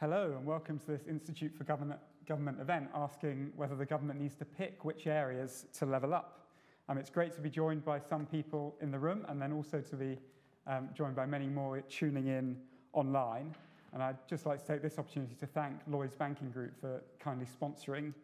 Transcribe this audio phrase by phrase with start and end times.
[0.00, 4.34] Hello and welcome to this Institute for Government, Government event asking whether the government needs
[4.36, 6.48] to pick which areas to level up.
[6.88, 9.82] Um, it's great to be joined by some people in the room and then also
[9.82, 10.18] to be
[10.66, 12.56] um, joined by many more tuning in
[12.94, 13.54] online.
[13.92, 17.44] And I'd just like to take this opportunity to thank Lloyds Banking Group for kindly
[17.60, 18.14] sponsoring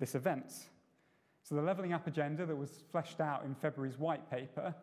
[0.00, 0.54] this event.
[1.42, 4.74] So, the Levelling Up agenda that was fleshed out in February's white paper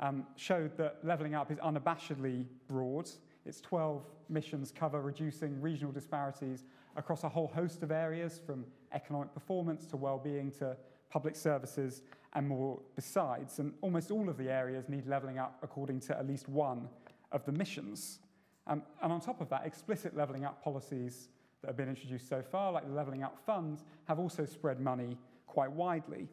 [0.00, 3.08] um, showed that levelling up is unabashedly broad
[3.44, 6.64] its 12 missions cover reducing regional disparities
[6.96, 10.76] across a whole host of areas, from economic performance to well-being to
[11.10, 12.02] public services
[12.34, 13.58] and more besides.
[13.58, 16.88] And almost all of the areas need levelling up according to at least one
[17.30, 18.20] of the missions.
[18.66, 21.28] Um, and on top of that, explicit levelling up policies
[21.60, 25.16] that have been introduced so far, like the Levelling Up Fund, have also spread money
[25.46, 26.28] quite widely.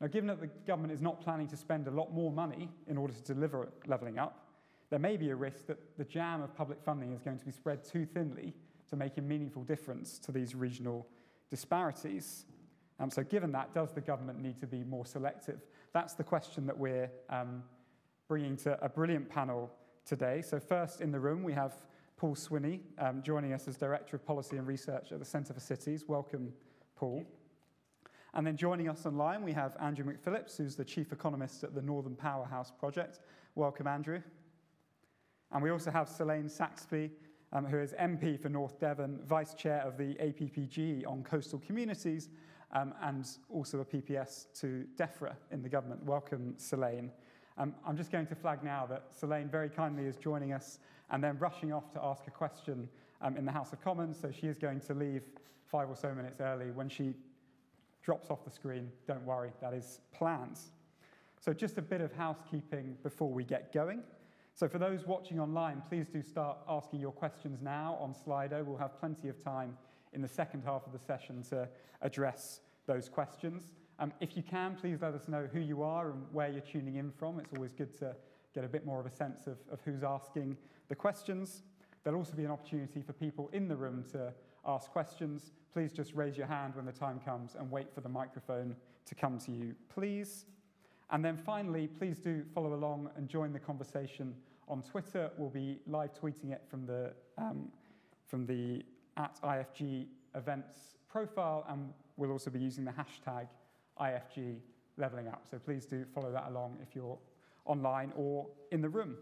[0.00, 2.96] Now, given that the government is not planning to spend a lot more money in
[2.96, 4.43] order to deliver levelling up,
[4.94, 7.50] there may be a risk that the jam of public funding is going to be
[7.50, 8.54] spread too thinly
[8.88, 11.04] to make a meaningful difference to these regional
[11.50, 12.44] disparities.
[13.00, 15.58] Um, so, given that, does the government need to be more selective?
[15.92, 17.64] That's the question that we're um,
[18.28, 19.68] bringing to a brilliant panel
[20.06, 20.42] today.
[20.42, 21.74] So, first in the room, we have
[22.16, 25.58] Paul Swinney um, joining us as Director of Policy and Research at the Centre for
[25.58, 26.04] Cities.
[26.06, 26.52] Welcome,
[26.94, 27.24] Paul.
[28.32, 31.82] And then joining us online, we have Andrew McPhillips, who's the Chief Economist at the
[31.82, 33.18] Northern Powerhouse Project.
[33.56, 34.22] Welcome, Andrew.
[35.54, 37.12] And we also have Selaine Saxby,
[37.52, 42.28] um, who is MP for North Devon, Vice Chair of the APPG on coastal communities,
[42.72, 46.02] um, and also a PPS to DEFRA in the government.
[46.02, 47.12] Welcome, Selaine.
[47.56, 50.80] Um, I'm just going to flag now that Selaine very kindly is joining us
[51.10, 52.88] and then rushing off to ask a question
[53.20, 54.18] um, in the House of Commons.
[54.20, 55.22] So she is going to leave
[55.66, 56.72] five or so minutes early.
[56.72, 57.14] When she
[58.02, 60.58] drops off the screen, don't worry, that is planned.
[61.38, 64.02] So just a bit of housekeeping before we get going.
[64.56, 68.64] So for those watching online, please do start asking your questions now on Slido.
[68.64, 69.76] We'll have plenty of time
[70.12, 71.68] in the second half of the session to
[72.02, 73.74] address those questions.
[73.98, 76.96] Um, if you can, please let us know who you are and where you're tuning
[76.96, 77.40] in from.
[77.40, 78.14] It's always good to
[78.54, 80.56] get a bit more of a sense of, of who's asking
[80.88, 81.64] the questions.
[82.04, 84.32] There'll also be an opportunity for people in the room to
[84.64, 85.50] ask questions.
[85.72, 89.16] Please just raise your hand when the time comes and wait for the microphone to
[89.16, 90.44] come to you, please.
[91.10, 94.34] And then finally, please do follow along and join the conversation
[94.68, 95.30] on Twitter.
[95.36, 97.68] We'll be live tweeting it from the, um,
[98.26, 98.82] from the
[99.16, 103.46] at IFG events profile, and we'll also be using the hashtag
[104.00, 104.56] IFG
[104.96, 105.44] leveling up.
[105.50, 107.18] So please do follow that along if you're
[107.64, 109.16] online or in the room.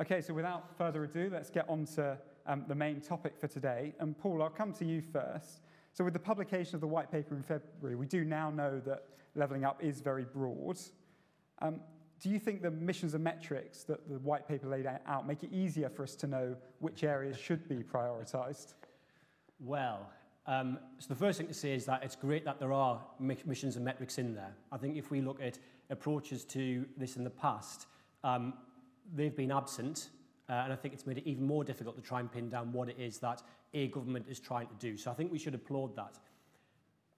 [0.00, 3.94] Okay, so without further ado, let's get on to um, the main topic for today.
[3.98, 5.60] And Paul, I'll come to you first.
[5.96, 9.04] So, with the publication of the white paper in February, we do now know that
[9.34, 10.78] levelling up is very broad.
[11.62, 11.80] Um,
[12.20, 15.50] do you think the missions and metrics that the white paper laid out make it
[15.54, 18.74] easier for us to know which areas should be prioritised?
[19.58, 20.10] Well,
[20.46, 23.76] um, so the first thing to say is that it's great that there are missions
[23.76, 24.54] and metrics in there.
[24.70, 25.58] I think if we look at
[25.88, 27.86] approaches to this in the past,
[28.22, 28.52] um,
[29.14, 30.10] they've been absent,
[30.50, 32.70] uh, and I think it's made it even more difficult to try and pin down
[32.70, 33.42] what it is that
[33.84, 34.96] government is trying to do.
[34.96, 36.18] So I think we should applaud that.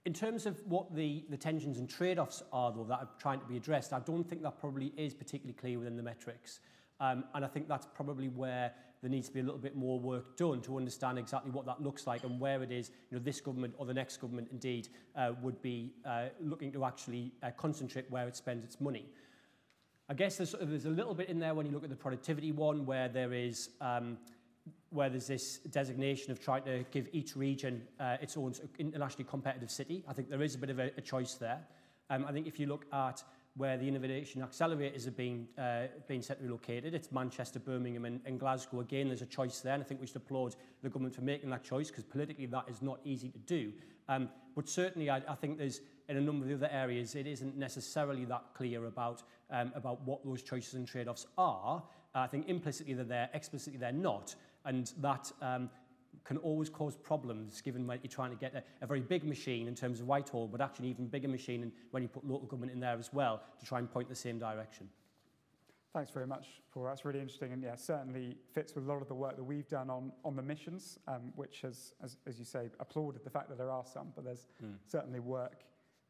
[0.04, 3.46] In terms of what the, the tensions and trade-offs are, though, that are trying to
[3.46, 6.60] be addressed, I don't think that probably is particularly clear within the metrics.
[7.00, 10.00] Um, and I think that's probably where there needs to be a little bit more
[10.00, 13.22] work done to understand exactly what that looks like and where it is, you know,
[13.22, 17.50] this government or the next government indeed uh, would be uh, looking to actually uh,
[17.56, 19.06] concentrate where it spends its money.
[20.08, 22.50] I guess there's, there's a little bit in there when you look at the productivity
[22.50, 24.16] one where there is um,
[24.90, 29.70] where there's this designation of trying to give each region uh, its own internationally competitive
[29.70, 30.04] city.
[30.08, 31.60] I think there is a bit of a, a choice there.
[32.10, 33.22] Um, I think if you look at
[33.56, 38.20] where the innovation accelerators are being, uh, being set to located, it's Manchester, Birmingham and,
[38.24, 38.80] and Glasgow.
[38.80, 41.50] Again, there's a choice there, and I think we should applaud the government for making
[41.50, 43.72] that choice, because politically that is not easy to do.
[44.08, 47.26] Um, but certainly, I, I think there's, in a number of the other areas, it
[47.26, 51.82] isn't necessarily that clear about, um, about what those choices and trade-offs are.
[52.14, 54.34] I think implicitly they're there, explicitly they're not.
[54.68, 55.70] And that um,
[56.24, 59.66] can always cause problems given when you're trying to get a, a very big machine
[59.66, 62.72] in terms of Whitehall, but actually an even bigger machine when you put local government
[62.72, 64.86] in there as well to try and point the same direction.
[65.94, 66.84] Thanks very much, Paul.
[66.84, 69.66] That's really interesting, and yeah, certainly fits with a lot of the work that we've
[69.68, 73.48] done on, on the missions, um, which has, as, as you say, applauded the fact
[73.48, 74.74] that there are some, but there's mm.
[74.86, 75.64] certainly work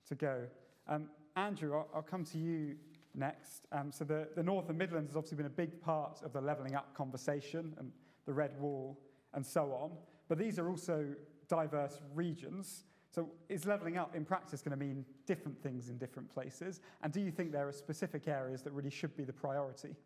[0.09, 0.43] to go.
[0.89, 2.75] Um, Andrew, I'll, I'll come to you
[3.15, 3.69] next.
[3.71, 6.41] Um, so the, the North and Midlands has obviously been a big part of the
[6.41, 7.93] levelling up conversation, and
[8.29, 8.97] the Red Wall,
[9.35, 9.91] and so on.
[10.29, 11.07] But these are also
[11.49, 12.85] diverse regions.
[13.11, 16.81] So is levelling up in practice going to mean different things in different places?
[17.03, 19.97] And do you think there are specific areas that really should be the priority?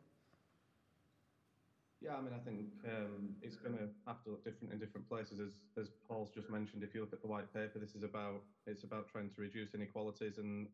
[2.00, 5.08] Yeah, I mean, I think um, it's going to have to look different in different
[5.08, 5.40] places.
[5.40, 8.42] As, as Paul's just mentioned, if you look at the white paper, this is about
[8.66, 10.66] it's about trying to reduce inequalities, and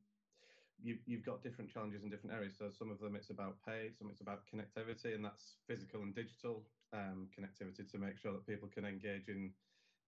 [0.83, 2.55] you, you've got different challenges in different areas.
[2.59, 6.15] So some of them it's about pay, some it's about connectivity, and that's physical and
[6.15, 6.63] digital
[6.93, 9.53] um, connectivity to make sure that people can engage in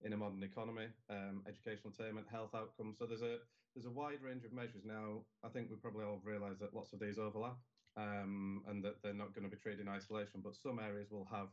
[0.03, 2.97] in a modern economy, um, educational attainment, health outcomes.
[2.99, 3.39] So there's a
[3.75, 5.23] there's a wide range of measures now.
[5.45, 7.59] I think we probably all realise that lots of these overlap
[7.97, 10.41] um, and that they're not going to be treated in isolation.
[10.43, 11.49] But some areas will have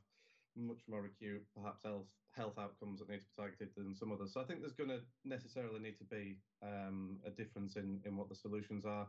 [0.55, 4.33] much more acute, perhaps health health outcomes that need to be targeted than some others.
[4.33, 8.17] So I think there's going to necessarily need to be um, a difference in in
[8.17, 9.07] what the solutions are.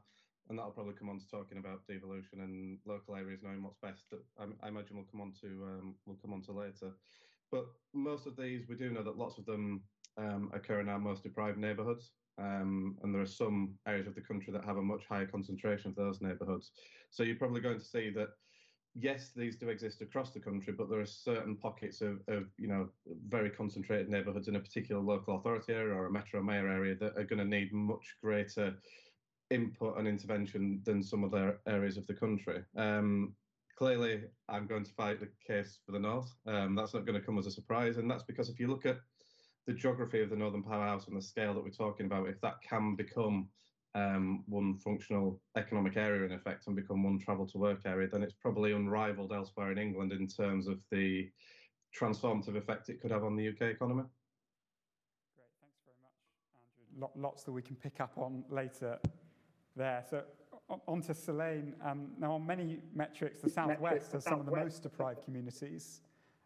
[0.48, 4.04] And that'll probably come on to talking about devolution and local areas knowing what's best.
[4.10, 6.92] That I, I imagine we'll come on to um, we'll come on to later.
[7.50, 9.82] But most of these, we do know that lots of them
[10.16, 12.12] um, occur in our most deprived neighbourhoods.
[12.38, 15.90] Um, and there are some areas of the country that have a much higher concentration
[15.90, 16.70] of those neighbourhoods.
[17.10, 18.28] So you're probably going to see that,
[18.94, 22.68] yes, these do exist across the country, but there are certain pockets of, of you
[22.68, 22.88] know,
[23.28, 27.16] very concentrated neighbourhoods in a particular local authority area or a metro mayor area that
[27.16, 28.76] are going to need much greater
[29.50, 32.62] input and intervention than some other areas of the country.
[32.76, 33.34] Um,
[33.76, 36.30] clearly, I'm going to fight the case for the North.
[36.46, 38.86] Um, that's not going to come as a surprise, and that's because if you look
[38.86, 38.98] at
[39.66, 42.56] the geography of the Northern Powerhouse and the scale that we're talking about, if that
[42.68, 43.48] can become
[43.94, 48.22] um, one functional economic area in effect and become one travel to work area, then
[48.22, 51.30] it's probably unrivaled elsewhere in England in terms of the
[51.98, 54.04] transformative effect it could have on the UK economy.
[55.34, 56.16] Great, thanks very much,
[57.00, 57.22] Andrew.
[57.22, 58.98] Lots that we can pick up on later
[59.78, 60.04] there.
[60.10, 60.22] So
[60.86, 61.74] on to Selaine.
[61.82, 66.02] Um, now, on many metrics, the Southwest has some of the most deprived communities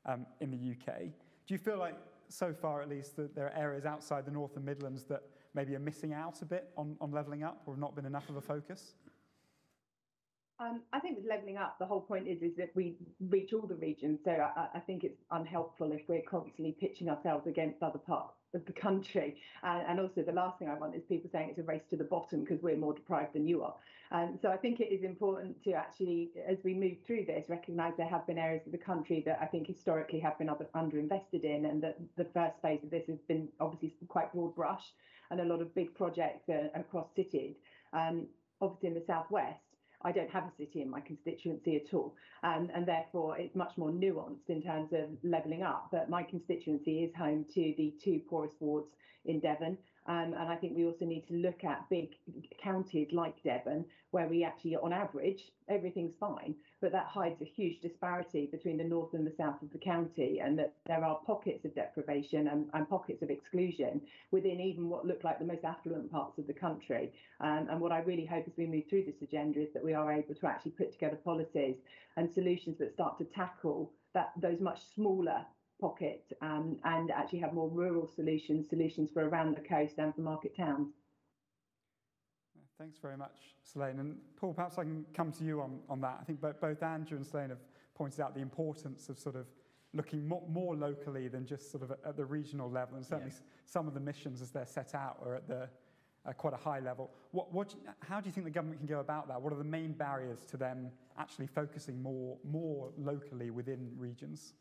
[0.06, 1.00] um, in the UK.
[1.46, 1.96] Do you feel like,
[2.28, 5.22] so far at least, that there are areas outside the North and Midlands that
[5.54, 8.28] maybe are missing out a bit on, on levelling up or have not been enough
[8.28, 8.94] of a focus?
[10.62, 12.94] Um, I think with levelling up, the whole point is is that we
[13.28, 14.20] reach all the regions.
[14.24, 18.64] So I, I think it's unhelpful if we're constantly pitching ourselves against other parts of
[18.66, 19.36] the country.
[19.64, 21.96] And, and, also, the last thing I want is people saying it's a race to
[21.96, 23.74] the bottom because we're more deprived than you are.
[24.10, 27.92] And so I think it is important to actually, as we move through this, recognise
[27.96, 31.44] there have been areas of the country that I think historically have been other, underinvested
[31.44, 34.92] in, and that the first phase of this has been obviously quite broad brush
[35.30, 37.54] and a lot of big projects uh, across cities.
[37.92, 38.26] Um,
[38.60, 39.60] obviously, in the southwest,
[40.04, 42.14] I don't have a city in my constituency at all.
[42.42, 45.88] Um, and therefore, it's much more nuanced in terms of levelling up.
[45.92, 48.88] But my constituency is home to the two poorest wards
[49.24, 49.78] in Devon.
[50.06, 52.16] Um, and I think we also need to look at big
[52.62, 56.56] counties like Devon, where we actually, on average, everything's fine.
[56.80, 60.40] But that hides a huge disparity between the north and the south of the county,
[60.40, 64.00] and that there are pockets of deprivation and, and pockets of exclusion
[64.32, 67.12] within even what look like the most affluent parts of the country.
[67.40, 69.94] Um, and what I really hope as we move through this agenda is that we
[69.94, 71.76] are able to actually put together policies
[72.16, 75.44] and solutions that start to tackle that those much smaller
[75.82, 80.20] pocket um, and actually have more rural solutions, solutions for around the coast and for
[80.20, 80.92] market towns.
[82.78, 83.98] Thanks very much, Selaine.
[83.98, 86.18] And Paul, perhaps I can come to you on, on that.
[86.20, 87.64] I think both Andrew and Selaine have
[87.94, 89.46] pointed out the importance of sort of
[89.92, 92.96] looking more, more locally than just sort of at, the regional level.
[92.96, 93.40] And certainly yeah.
[93.66, 95.68] some of the missions as they're set out are at the
[96.24, 97.10] uh, quite a high level.
[97.32, 99.42] What, what, how do you think the government can go about that?
[99.42, 104.54] What are the main barriers to them actually focusing more, more locally within regions?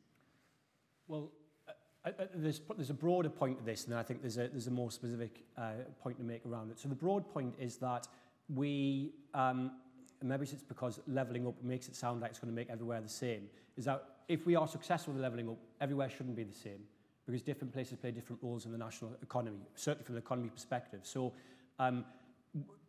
[1.11, 1.29] Well,
[1.67, 4.67] uh, uh, there's, there's a broader point to this, and I think there's a, there's
[4.67, 5.71] a more specific uh,
[6.01, 6.79] point to make around it.
[6.79, 8.07] So the broad point is that
[8.47, 9.73] we, um,
[10.23, 13.09] maybe it's because levelling up makes it sound like it's going to make everywhere the
[13.09, 16.79] same, is that if we are successful with levelling up, everywhere shouldn't be the same,
[17.25, 21.01] because different places play different roles in the national economy, certainly from the economy perspective.
[21.03, 21.33] So
[21.77, 22.05] um,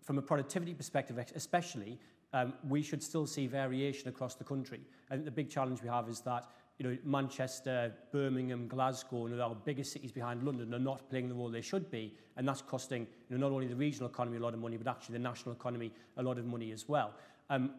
[0.01, 1.99] from a productivity perspective especially,
[2.33, 4.81] um, we should still see variation across the country.
[5.11, 6.47] I think the big challenge we have is that
[6.79, 11.35] you know, Manchester, Birmingham, Glasgow, and our biggest cities behind London are not playing the
[11.35, 14.41] role they should be, and that's costing you know, not only the regional economy a
[14.41, 17.13] lot of money, but actually the national economy a lot of money as well.
[17.51, 17.73] Um,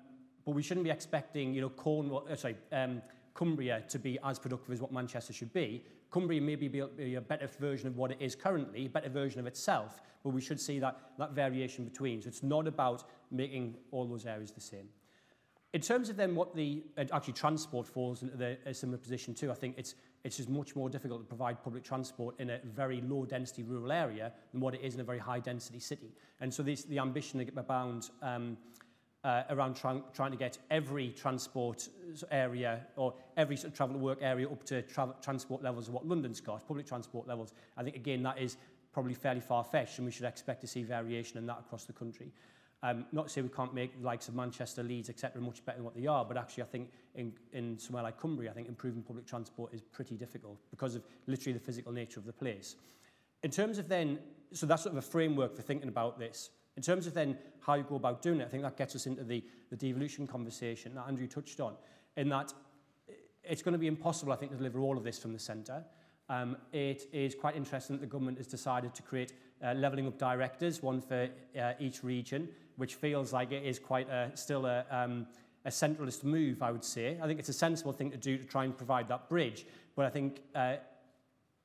[0.45, 3.01] but we shouldn't be expecting, you know, Cornwall, uh, sorry, um,
[3.33, 5.83] Cumbria to be as productive as what Manchester should be.
[6.11, 9.39] Cumbria may be, be a better version of what it is currently, a better version
[9.39, 12.21] of itself, but we should see that, that variation between.
[12.21, 14.87] So it's not about making all those areas the same.
[15.73, 19.51] In terms of then what the actually transport falls into the, a similar position too,
[19.51, 23.01] I think it's it's just much more difficult to provide public transport in a very
[23.01, 26.13] low density rural area than what it is in a very high density city.
[26.39, 28.57] And so this, the ambition abound um,
[29.25, 31.89] uh, around trying, trying to get every transport
[32.31, 35.93] area or every sort of travel to work area up to travel, transport levels of
[35.93, 37.53] what London's got, public transport levels.
[37.75, 38.57] I think again that is
[38.93, 42.31] probably fairly far-fetched and we should expect to see variation in that across the country.
[42.83, 45.77] Um, not to say we can't make the likes of Manchester, Leeds, etc., much better
[45.77, 48.67] than what they are, but actually I think in, in somewhere like Cumbria, I think
[48.67, 52.75] improving public transport is pretty difficult because of literally the physical nature of the place.
[53.41, 54.19] In terms of then,
[54.51, 56.49] so that's sort of a framework for thinking about this.
[56.75, 59.07] In terms of then how you go about doing it, I think that gets us
[59.07, 61.75] into the, the devolution conversation that Andrew touched on,
[62.17, 62.53] in that
[63.43, 65.83] it's going to be impossible, I think, to deliver all of this from the centre.
[66.29, 70.17] Um, it is quite interesting that the government has decided to create uh, levelling up
[70.17, 74.85] directors, one for uh, each region, which feels like it is quite a, still a,
[74.89, 75.27] um,
[75.65, 77.17] a centralist move, I would say.
[77.21, 79.65] I think it's a sensible thing to do to try and provide that bridge,
[79.95, 80.75] but I think uh,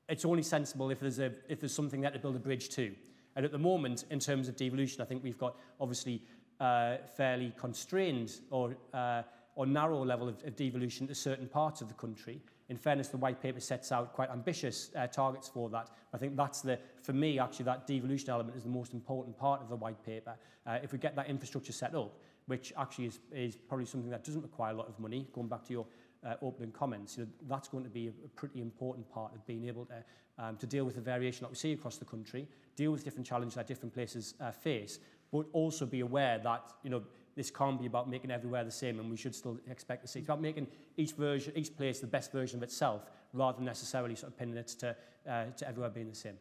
[0.07, 2.93] it's only sensible if there's, a, if there's something there to build a bridge to.
[3.35, 6.23] And at the moment, in terms of devolution, I think we've got obviously
[6.59, 9.21] uh, fairly constrained or, uh,
[9.55, 12.41] or narrow level of, of devolution to certain parts of the country.
[12.69, 15.89] In fairness, the white paper sets out quite ambitious uh, targets for that.
[16.13, 19.61] I think that's the, for me, actually, that devolution element is the most important part
[19.61, 20.35] of the white paper.
[20.67, 24.23] Uh, if we get that infrastructure set up, which actually is, is probably something that
[24.23, 25.85] doesn't require a lot of money, going back to your
[26.25, 29.45] uh, opening comments, you know, that's going to be a, a pretty important part of
[29.45, 30.03] being able to,
[30.37, 33.25] um, to deal with the variation that we see across the country, deal with different
[33.25, 34.99] challenges that different places uh, face,
[35.31, 37.03] but also be aware that, you know,
[37.39, 40.19] this can't be about making everywhere the same and we should still expect to see.
[40.19, 40.67] It's about making
[40.97, 44.57] each version, each place the best version of itself rather than necessarily sort of pinning
[44.57, 44.93] it to,
[45.25, 46.33] uh, to everywhere being the same.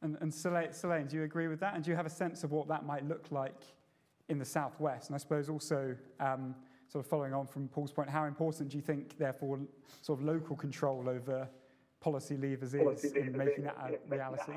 [0.00, 1.74] And, and Selaine, do you agree with that?
[1.74, 3.60] And do you have a sense of what that might look like
[4.30, 5.10] in the southwest?
[5.10, 6.54] And I suppose also, um,
[6.88, 9.60] sort of following on from Paul's point, how important do you think, therefore,
[10.00, 11.46] sort of local control over
[12.00, 14.52] policy levers is policy in making that a reality?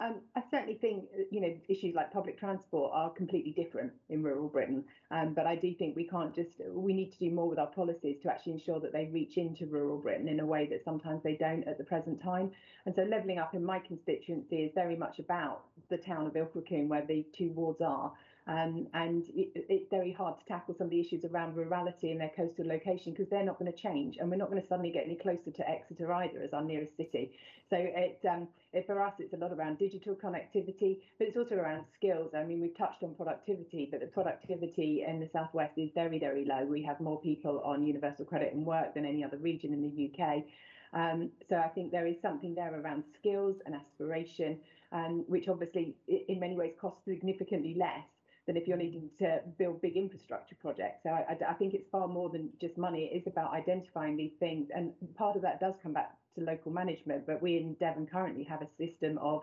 [0.00, 4.22] Um, I certainly think uh, you know issues like public transport are completely different in
[4.22, 7.48] rural Britain, um, but I do think we can't just we need to do more
[7.48, 10.66] with our policies to actually ensure that they reach into rural Britain in a way
[10.70, 12.50] that sometimes they don't at the present time.
[12.86, 16.88] And so levelling up in my constituency is very much about the town of Ilfracombe
[16.88, 18.12] where the two wards are.
[18.46, 22.20] Um, and it, it's very hard to tackle some of the issues around rurality and
[22.20, 24.90] their coastal location because they're not going to change, and we're not going to suddenly
[24.90, 27.32] get any closer to Exeter either as our nearest city.
[27.68, 31.54] So it, um, it, for us, it's a lot around digital connectivity, but it's also
[31.54, 32.32] around skills.
[32.34, 36.44] I mean, we've touched on productivity, but the productivity in the southwest is very, very
[36.44, 36.64] low.
[36.64, 40.10] We have more people on universal credit and work than any other region in the
[40.10, 40.44] UK.
[40.92, 44.58] Um, so I think there is something there around skills and aspiration,
[44.90, 48.02] um, which obviously in many ways costs significantly less
[48.50, 51.04] than if you're needing to build big infrastructure projects.
[51.04, 53.08] So I, I, think it's far more than just money.
[53.12, 54.70] It is about identifying these things.
[54.74, 57.28] And part of that does come back to local management.
[57.28, 59.42] But we in Devon currently have a system of,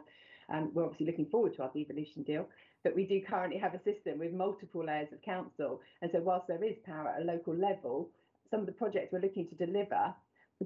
[0.53, 2.49] um, we're obviously looking forward to our devolution deal,
[2.83, 5.79] but we do currently have a system with multiple layers of council.
[6.01, 8.09] And so whilst there is power at a local level,
[8.51, 10.13] some of the projects we're looking to deliver,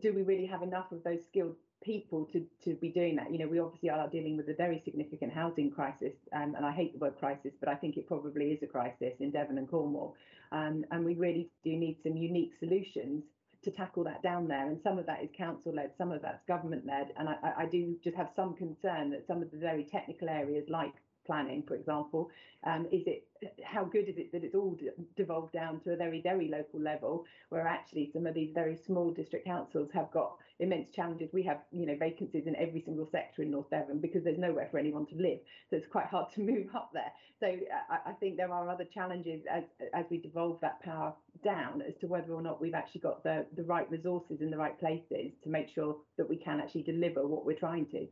[0.01, 3.31] do we really have enough of those skilled people to, to be doing that.
[3.31, 6.71] You know, we obviously are dealing with a very significant housing crisis, um, and I
[6.71, 9.69] hate the word crisis, but I think it probably is a crisis in Devon and
[9.69, 10.15] Cornwall.
[10.51, 13.23] Um, and we really do need some unique solutions
[13.63, 14.67] to tackle that down there.
[14.67, 17.13] And some of that is council led, some of that's government led.
[17.17, 20.65] And I, I do just have some concern that some of the very technical areas
[20.67, 20.93] like
[21.25, 22.29] planning, for example?
[22.63, 23.25] Um, is it
[23.63, 24.77] how good is it that it's all
[25.17, 29.11] devolved down to a very very local level, where actually some of these very small
[29.11, 31.29] district councils have got immense challenges.
[31.33, 34.67] We have you know vacancies in every single sector in North Devon because there's nowhere
[34.69, 37.11] for anyone to live, so it's quite hard to move up there.
[37.39, 39.63] So I, I think there are other challenges as
[39.93, 41.13] as we devolve that power
[41.43, 44.57] down as to whether or not we've actually got the the right resources in the
[44.57, 48.07] right places to make sure that we can actually deliver what we're trying to.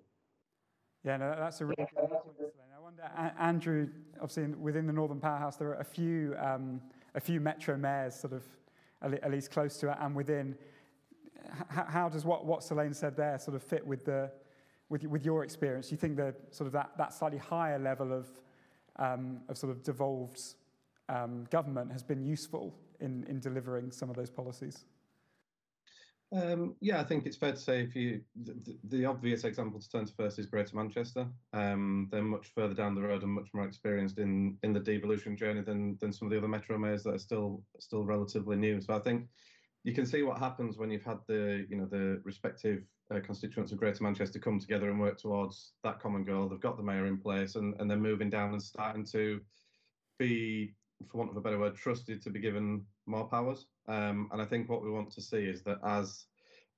[1.04, 2.12] Yeah, no, that's a really good point.
[2.90, 3.88] Wonder, Andrew,
[4.20, 6.82] obviously within the Northern Powerhouse, there are a few, um,
[7.14, 8.44] a few metro mayors sort of
[9.04, 10.58] at least close to it and within.
[11.68, 14.32] How does what, what Selaine said there sort of fit with, the,
[14.90, 15.90] with, with your experience?
[15.90, 18.28] Do you think that sort of that, that slightly higher level of,
[18.96, 20.42] um, of sort of devolved
[21.10, 24.86] um, government has been useful in, in delivering some of those policies?
[26.32, 29.90] Um, yeah, I think it's fair to say if you the, the, obvious example to
[29.90, 31.28] turn to first is Greater Manchester.
[31.54, 35.36] Um, they're much further down the road and much more experienced in in the devolution
[35.36, 38.80] journey than than some of the other metro mayors that are still still relatively new.
[38.80, 39.28] So I think
[39.84, 43.72] you can see what happens when you've had the you know the respective uh, constituents
[43.72, 46.48] of Greater Manchester come together and work towards that common goal.
[46.48, 49.42] They've got the mayor in place and and they're moving down and starting to
[50.20, 50.76] be,
[51.08, 53.68] for want of a better word, trusted to be given more powers.
[53.88, 56.26] Um, and I think what we want to see is that as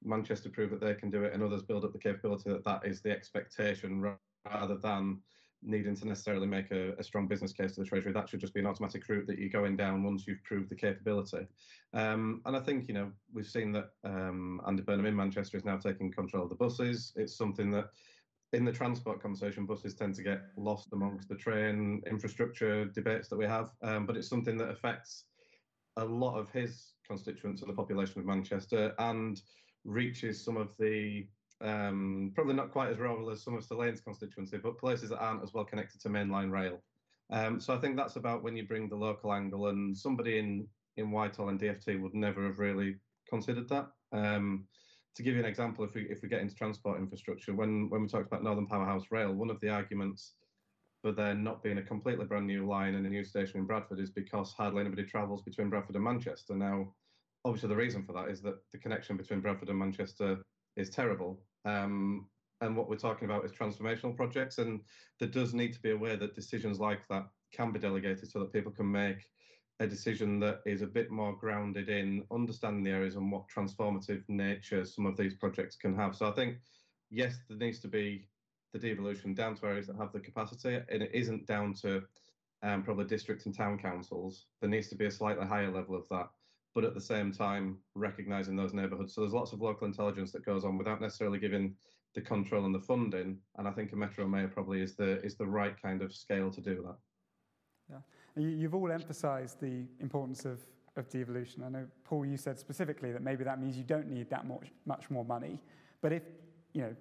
[0.03, 2.85] Manchester prove that they can do it and others build up the capability, that that
[2.85, 5.19] is the expectation rather than
[5.63, 8.11] needing to necessarily make a, a, strong business case to the Treasury.
[8.11, 10.75] That should just be an automatic route that you're going down once you've proved the
[10.75, 11.45] capability.
[11.93, 15.65] Um, and I think, you know, we've seen that um, Andy Burnham in Manchester is
[15.65, 17.13] now taking control of the buses.
[17.15, 17.89] It's something that
[18.53, 23.37] in the transport conversation, buses tend to get lost amongst the train infrastructure debates that
[23.37, 23.69] we have.
[23.81, 25.25] Um, but it's something that affects
[25.97, 29.41] a lot of his constituents of the population of Manchester and
[29.85, 31.27] reaches some of the
[31.61, 35.43] um, probably not quite as rural as some of Selaine's constituency, but places that aren't
[35.43, 36.81] as well connected to mainline rail.
[37.29, 40.67] Um, so I think that's about when you bring the local angle, and somebody in
[40.97, 42.95] in Whitehall and DFT would never have really
[43.29, 43.87] considered that.
[44.11, 44.65] Um,
[45.15, 48.01] to give you an example, if we if we get into transport infrastructure, when when
[48.01, 50.33] we talked about Northern Powerhouse Rail, one of the arguments
[51.01, 53.99] for there not being a completely brand new line and a new station in Bradford
[53.99, 56.55] is because hardly anybody travels between Bradford and Manchester.
[56.55, 56.93] Now,
[57.43, 60.37] obviously, the reason for that is that the connection between Bradford and Manchester
[60.77, 61.41] is terrible.
[61.65, 62.27] Um,
[62.61, 64.81] and what we're talking about is transformational projects, and
[65.19, 68.39] there does need to be a way that decisions like that can be delegated so
[68.39, 69.25] that people can make
[69.81, 74.23] a decision that is a bit more grounded in understanding the areas and what transformative
[74.27, 76.15] nature some of these projects can have.
[76.15, 76.57] So I think,
[77.09, 78.27] yes, there needs to be
[78.73, 82.03] the devolution down to areas that have the capacity, and it isn't down to
[82.61, 84.45] um, probably district and town councils.
[84.61, 86.29] There needs to be a slightly higher level of that,
[86.75, 89.15] but at the same time, recognising those neighbourhoods.
[89.15, 91.75] So there's lots of local intelligence that goes on without necessarily giving
[92.13, 93.39] the control and the funding.
[93.57, 96.51] And I think a metro mayor probably is the is the right kind of scale
[96.51, 96.97] to do that.
[97.89, 98.01] Yeah,
[98.35, 100.59] you've all emphasised the importance of
[100.97, 101.63] of devolution.
[101.63, 104.71] I know Paul, you said specifically that maybe that means you don't need that much
[104.85, 105.59] much more money,
[106.01, 106.23] but if
[106.73, 106.95] you know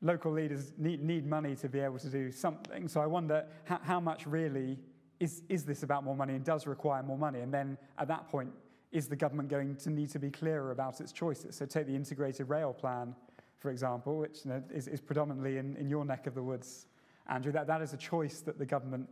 [0.00, 2.88] local leaders need, need money to be able to do something.
[2.88, 4.78] So I wonder how, how much really
[5.20, 7.40] is, is this about more money and does require more money?
[7.40, 8.50] And then at that point,
[8.92, 11.56] is the government going to need to be clearer about its choices?
[11.56, 13.14] So take the integrated rail plan,
[13.58, 16.86] for example, which you know, is, is predominantly in, in your neck of the woods,
[17.28, 17.52] Andrew.
[17.52, 19.08] That, that is a choice that the government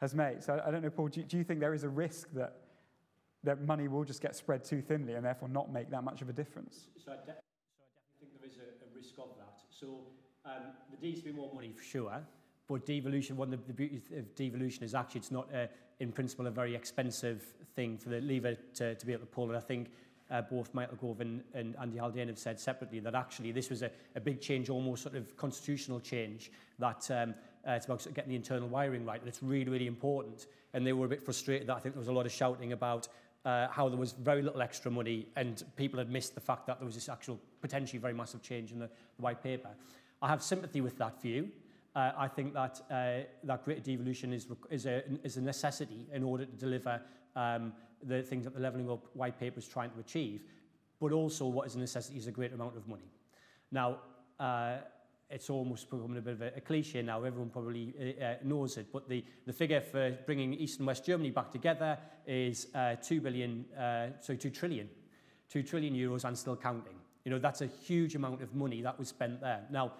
[0.00, 0.42] has made.
[0.42, 2.56] So I don't know, Paul, do, do you think there is a risk that,
[3.42, 6.28] that money will just get spread too thinly and therefore not make that much of
[6.28, 6.88] a difference?
[6.96, 9.60] So I, de- so I definitely think there is a, a risk of that.
[9.70, 10.00] So
[10.44, 12.26] um, there needs to be more money for sure,
[12.68, 15.66] but devolution, one of the beauties of devolution is actually it's not, uh,
[16.00, 17.42] in principle, a very expensive
[17.74, 19.48] thing for the lever to, to be able to pull.
[19.48, 19.90] And I think
[20.30, 23.82] uh, both Michael Gove and, and Andy Haldane have said separately that actually this was
[23.82, 27.34] a, a big change, almost sort of constitutional change, that um,
[27.66, 30.46] uh, it's about getting the internal wiring right, and it's really, really important.
[30.72, 32.72] And they were a bit frustrated that I think there was a lot of shouting
[32.72, 33.08] about
[33.44, 36.78] uh, how there was very little extra money and people had missed the fact that
[36.78, 39.68] there was this actual potentially very massive change in the, the white paper.
[40.22, 41.50] I have sympathy with that view.
[41.94, 46.24] Uh, I think that uh, that greater devolution is, is, a, is a necessity in
[46.24, 47.00] order to deliver
[47.36, 47.72] um,
[48.02, 50.42] the things that the Levelling Up White Paper is trying to achieve.
[51.00, 53.10] But also what is a necessity is a great amount of money.
[53.70, 53.98] Now,
[54.40, 54.78] uh,
[55.30, 57.22] it's almost becoming a bit of a, a cliche now.
[57.24, 58.86] Everyone probably uh, uh, knows it.
[58.92, 63.20] But the, the figure for bringing East and West Germany back together is uh, 2
[63.20, 64.88] billion, uh, sorry, 2 trillion.
[65.50, 66.96] 2 trillion euros and still counting.
[67.24, 69.62] You know, that's a huge amount of money that was spent there.
[69.70, 69.92] Now,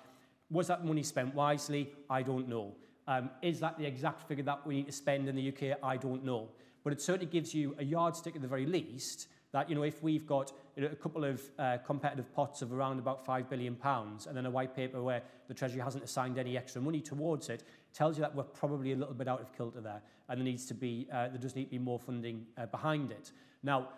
[0.50, 1.92] Was that money spent wisely?
[2.08, 2.74] I don't know.
[3.08, 5.78] Um, is that the exact figure that we need to spend in the UK?
[5.82, 6.48] I don't know.
[6.82, 10.02] But it certainly gives you a yardstick at the very least that, you know, if
[10.02, 13.76] we've got you know, a couple of uh, competitive pots of around about £5 billion
[13.76, 17.48] pounds and then a white paper where the Treasury hasn't assigned any extra money towards
[17.48, 17.62] it,
[17.92, 20.66] tells you that we're probably a little bit out of kilter there and there needs
[20.66, 23.30] to be, uh, there does need to be more funding uh, behind it.
[23.62, 23.90] Now,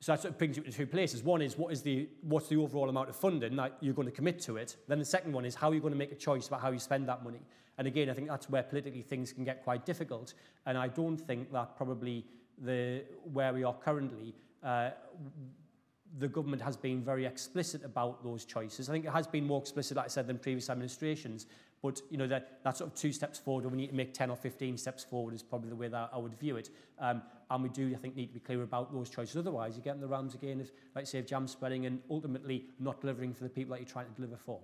[0.00, 1.24] So that sort of brings you to two places.
[1.24, 4.14] One is what is the what's the overall amount of funding that you're going to
[4.14, 4.76] commit to it.
[4.86, 6.70] Then the second one is how are you going to make a choice about how
[6.70, 7.40] you spend that money.
[7.78, 10.34] And again, I think that's where politically things can get quite difficult.
[10.66, 12.24] And I don't think that probably
[12.64, 18.88] the where we are currently, the government has been very explicit about those choices.
[18.88, 21.46] I think it has been more explicit, like I said, than previous administrations.
[21.80, 24.12] But you know that, that sort of two steps forward, and we need to make
[24.12, 26.70] 10 or 15 steps forward is probably the way that I would view it.
[26.98, 29.36] Um, and we do, I think, need to be clear about those choices.
[29.36, 32.64] Otherwise, you get in the rounds again of, like say, of jam spreading and ultimately
[32.80, 34.60] not delivering for the people that you're trying to deliver for.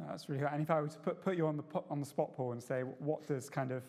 [0.00, 0.50] That's really good.
[0.52, 2.62] And if I were to put, put you on the, on the spot, Paul, and
[2.62, 3.84] say, what does kind of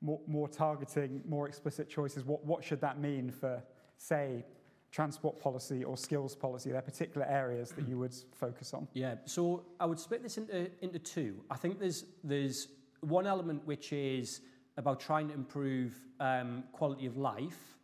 [0.00, 3.62] more, more targeting, more explicit choices, what, what should that mean for,
[4.00, 4.44] say,
[4.90, 6.70] transport policy or skills policy?
[6.70, 8.88] Are there particular areas that you would focus on?
[8.94, 11.36] Yeah, so I would split this into, into two.
[11.50, 12.68] I think there's, there's
[13.00, 14.40] one element which is
[14.76, 17.76] about trying to improve um, quality of life,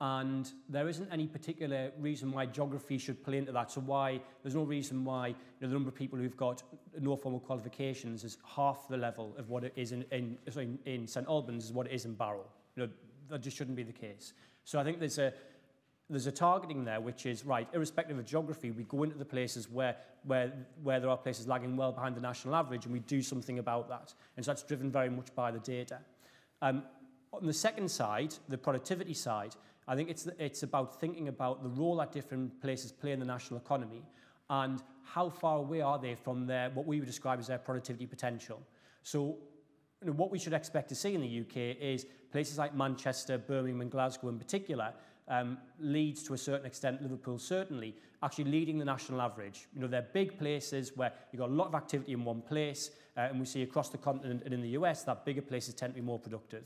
[0.00, 3.72] and there isn't any particular reason why geography should play into that.
[3.72, 6.62] So why there's no reason why you know, the number of people who've got
[7.00, 11.08] no formal qualifications is half the level of what it is in, in, sorry, in
[11.08, 12.46] St Albans is what it is in Barrow.
[12.76, 12.92] You know,
[13.28, 14.34] that just shouldn't be the case.
[14.68, 15.32] So I think there's a
[16.10, 19.70] there's a targeting there which is right irrespective of geography we go into the places
[19.70, 23.22] where where where there are places lagging well behind the national average and we do
[23.22, 24.14] something about that.
[24.36, 25.98] And so that's driven very much by the data.
[26.62, 26.82] Um,
[27.32, 29.54] on the second side the productivity side
[29.86, 33.26] I think it's it's about thinking about the role that different places play in the
[33.26, 34.02] national economy
[34.50, 38.06] and how far away are they from their what we would describe as their productivity
[38.06, 38.60] potential.
[39.02, 39.36] So
[40.00, 43.36] you know, what we should expect to see in the UK is places like Manchester,
[43.36, 44.92] Birmingham and Glasgow in particular
[45.28, 49.68] um, Leeds to a certain extent, Liverpool certainly, actually leading the national average.
[49.74, 52.90] You know, they're big places where you've got a lot of activity in one place,
[53.16, 55.94] uh, and we see across the continent and in the US that bigger places tend
[55.94, 56.64] to be more productive.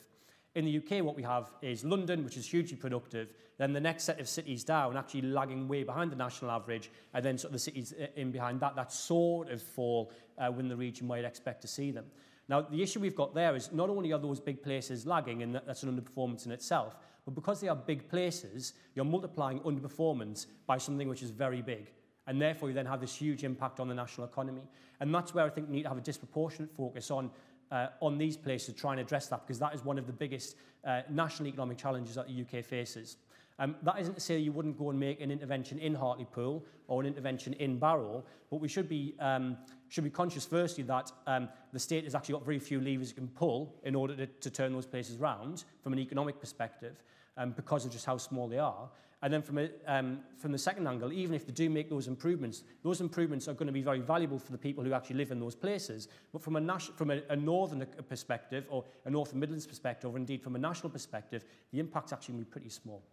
[0.54, 4.04] In the UK, what we have is London, which is hugely productive, then the next
[4.04, 7.52] set of cities down, actually lagging way behind the national average, and then sort of
[7.54, 11.62] the cities in behind that, that sort of fall uh, within the region might expect
[11.62, 12.04] to see them.
[12.48, 15.54] Now, the issue we've got there is not only are those big places lagging, and
[15.54, 20.78] that's an underperformance in itself, but because they are big places, you're multiplying underperformance by
[20.78, 21.92] something which is very big.
[22.26, 24.62] And therefore, you then have this huge impact on the national economy.
[25.00, 27.30] And that's where I think we need to have a disproportionate focus on,
[27.70, 30.12] uh, on these places to try and address that, because that is one of the
[30.12, 33.16] biggest uh, national economic challenges that the UK faces.
[33.58, 37.00] Um, that isn't to say you wouldn't go and make an intervention in Hartlepool or
[37.00, 39.56] an intervention in Barrow, but we should be, um,
[39.88, 43.14] should be conscious, firstly, that um, the state has actually got very few levers it
[43.14, 47.02] can pull in order to, to turn those places round from an economic perspective
[47.36, 48.88] um, because of just how small they are.
[49.24, 52.08] And then from, a, um, from the second angle, even if they do make those
[52.08, 55.30] improvements, those improvements are going to be very valuable for the people who actually live
[55.30, 56.08] in those places.
[56.32, 60.16] But from a, from a, a northern perspective, or a North and Midlands perspective, or
[60.16, 63.04] indeed from a national perspective, the impact's actually going to be pretty small.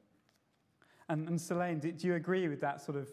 [1.09, 3.09] And, and Selaine, do, do you agree with that sort of,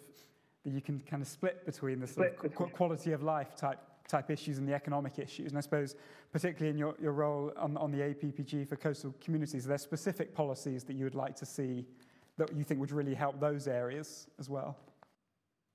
[0.65, 3.81] that you can kind of split between the sort of qu quality of life type
[4.09, 5.49] type issues and the economic issues.
[5.49, 5.97] And I suppose,
[6.33, 10.33] particularly in your, your role on, on the APPG for coastal communities, are there specific
[10.33, 11.85] policies that you would like to see
[12.39, 14.77] that you think would really help those areas as well?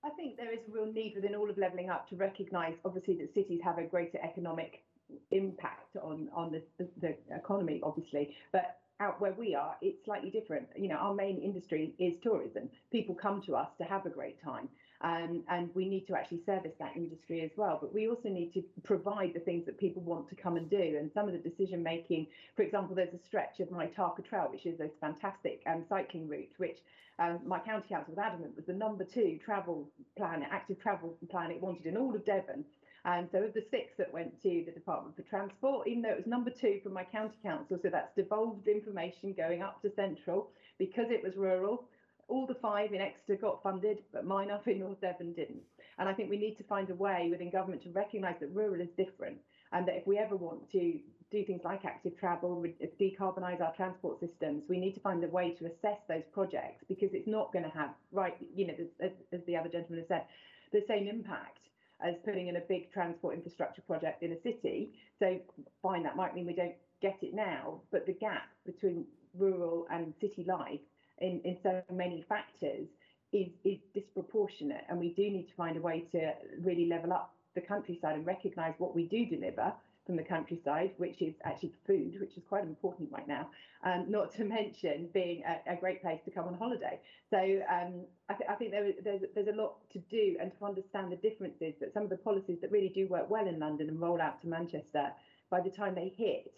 [0.04, 3.16] I think there is a real need within all of levelling up to recognise, obviously,
[3.16, 4.84] that cities have a greater economic
[5.32, 10.30] impact on on the, the, the economy, obviously, but out where we are, it's slightly
[10.30, 10.68] different.
[10.76, 12.70] You know, our main industry is tourism.
[12.92, 14.70] People come to us to have a great time.
[15.04, 17.80] Um, and we need to actually service that industry as well.
[17.82, 20.96] But we also need to provide the things that people want to come and do.
[21.00, 24.50] And some of the decision making, for example, there's a stretch of my Tarka Trail,
[24.52, 26.78] which is a fantastic um, cycling route, which
[27.18, 29.88] um, my county council was adamant was the number two travel
[30.18, 32.64] plan, active travel plan it wanted in all of Devon.
[33.04, 36.18] And so of the six that went to the Department for Transport, even though it
[36.18, 40.52] was number two from my county council, so that's devolved information going up to central,
[40.78, 41.86] because it was rural,
[42.28, 45.64] all the five in Exeter got funded, but mine up in North Devon didn't.
[45.98, 48.82] And I think we need to find a way within government to recognise that rural
[48.82, 49.38] is different,
[49.74, 51.00] and that if we ever want to
[51.32, 52.64] do things like active travel,
[53.00, 57.10] decarbonise our transport systems, we need to find a way to assess those projects because
[57.14, 60.26] it's not going to have, right, you know, as, as the other gentleman has said,
[60.74, 61.60] the same impact
[62.04, 64.92] as putting in a big transport infrastructure project in a city.
[65.20, 65.40] So,
[65.82, 69.06] fine, that might mean we don't get it now, but the gap between
[69.38, 70.80] rural and city life
[71.20, 72.88] in, in so many factors
[73.34, 74.84] is, is disproportionate.
[74.90, 78.26] And we do need to find a way to really level up the countryside and
[78.26, 79.74] recognise what we do deliver
[80.06, 83.50] from the countryside, which is actually food, which is quite important right now,
[83.84, 87.00] um, not to mention being a, a, great place to come on holiday.
[87.30, 90.66] So um, I, th- I, think there, there's, there's a lot to do and to
[90.66, 93.90] understand the differences that some of the policies that really do work well in London
[93.90, 95.12] and roll out to Manchester,
[95.50, 96.54] by the time they hit,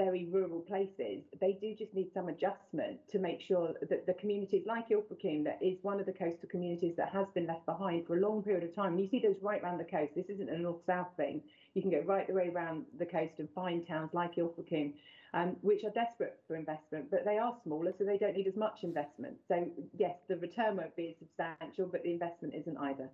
[0.00, 4.64] very rural places, they do just need some adjustment to make sure that the communities
[4.66, 8.16] like Ilfracombe, that is one of the coastal communities that has been left behind for
[8.16, 8.92] a long period of time.
[8.92, 10.12] And you see those right around the coast.
[10.14, 11.42] This isn't a north-south thing.
[11.74, 14.94] You can go right the way around the coast and find towns like Ilfracombe,
[15.34, 18.56] um, which are desperate for investment, but they are smaller, so they don't need as
[18.56, 19.36] much investment.
[19.48, 23.10] So yes, the return won't be as substantial, but the investment isn't either.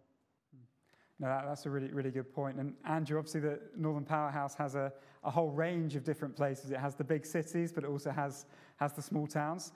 [1.18, 2.58] No, that, that's a really, really good point.
[2.58, 4.92] And Andrew, obviously, the Northern Powerhouse has a,
[5.24, 6.70] a whole range of different places.
[6.70, 8.44] It has the big cities, but it also has,
[8.76, 9.72] has the small towns.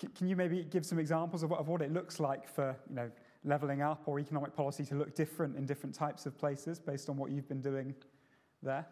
[0.00, 2.76] C- can you maybe give some examples of what, of what it looks like for
[2.90, 3.10] you know,
[3.44, 7.16] levelling up or economic policy to look different in different types of places based on
[7.16, 7.94] what you've been doing
[8.62, 8.86] there?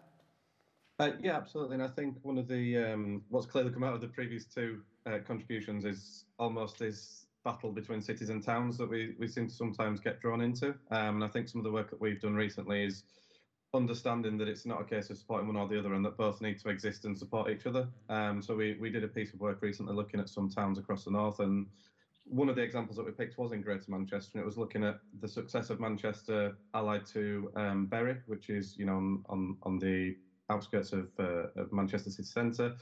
[0.99, 1.75] Uh, yeah, absolutely.
[1.75, 4.81] And I think one of the um, what's clearly come out of the previous two
[5.07, 9.55] uh, contributions is almost this battle between cities and towns that we, we seem to
[9.55, 10.69] sometimes get drawn into.
[10.91, 13.05] Um, and I think some of the work that we've done recently is
[13.75, 16.41] understanding that it's not a case of supporting one or the other and that both
[16.41, 17.89] need to exist and support each other.
[18.09, 21.05] Um, so we, we did a piece of work recently looking at some towns across
[21.05, 21.67] the north and
[22.27, 24.83] one of the examples that we picked was in Greater Manchester, and it was looking
[24.83, 29.57] at the success of Manchester allied to um, Bury, which is you know on on,
[29.65, 30.17] on the
[30.51, 32.75] outskirts of, uh, of Manchester city centre,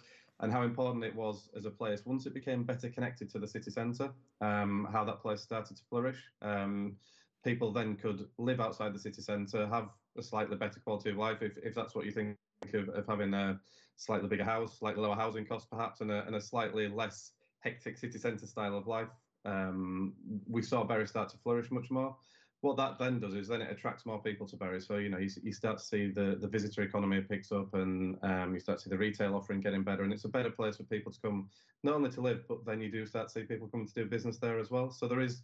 [0.43, 3.47] and how important it was as a place once it became better connected to the
[3.47, 6.19] city centre, um, how that place started to flourish.
[6.43, 6.97] Um,
[7.45, 11.43] people then could live outside the city centre, have a slightly better quality of life,
[11.43, 12.37] if, if that's what you think
[12.75, 13.59] of, of having a
[13.97, 17.97] slightly bigger house, slightly lower housing costs perhaps, and a, and a slightly less hectic
[17.97, 19.09] city centre style of life.
[19.45, 20.15] Um,
[20.49, 22.17] we saw Bury start to flourish much more.
[22.63, 24.81] What that then does is then it attracts more people to Bury.
[24.81, 28.17] So you know you, you start to see the the visitor economy picks up, and
[28.23, 30.77] um, you start to see the retail offering getting better, and it's a better place
[30.77, 31.51] for people to come
[31.83, 34.07] not only to live, but then you do start to see people coming to do
[34.07, 34.91] business there as well.
[34.91, 35.43] So there is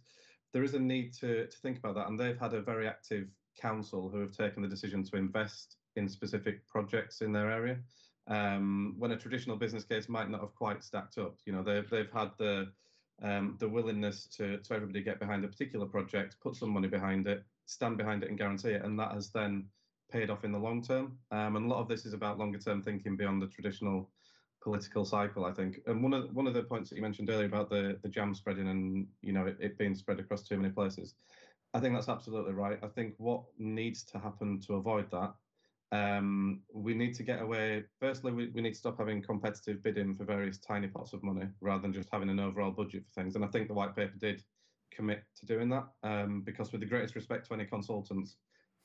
[0.53, 3.27] there is a need to to think about that, and they've had a very active
[3.59, 7.77] council who have taken the decision to invest in specific projects in their area.
[8.27, 11.89] Um, when a traditional business case might not have quite stacked up, you know they've
[11.89, 12.71] they've had the
[13.21, 17.27] um, the willingness to, to everybody get behind a particular project, put some money behind
[17.27, 19.65] it, stand behind it, and guarantee it, and that has then
[20.11, 21.17] paid off in the long term.
[21.31, 24.09] Um, and a lot of this is about longer term thinking beyond the traditional
[24.61, 25.79] political cycle, I think.
[25.85, 28.33] And one of one of the points that you mentioned earlier about the the jam
[28.33, 31.15] spreading and you know it, it being spread across too many places,
[31.73, 32.79] I think that's absolutely right.
[32.81, 35.33] I think what needs to happen to avoid that
[35.91, 37.83] um, we need to get away.
[37.99, 41.47] Firstly, we, we need to stop having competitive bidding for various tiny pots of money
[41.61, 43.35] rather than just having an overall budget for things.
[43.35, 44.43] And I think the white paper did
[44.93, 48.35] commit to doing that um, because, with the greatest respect to any consultants,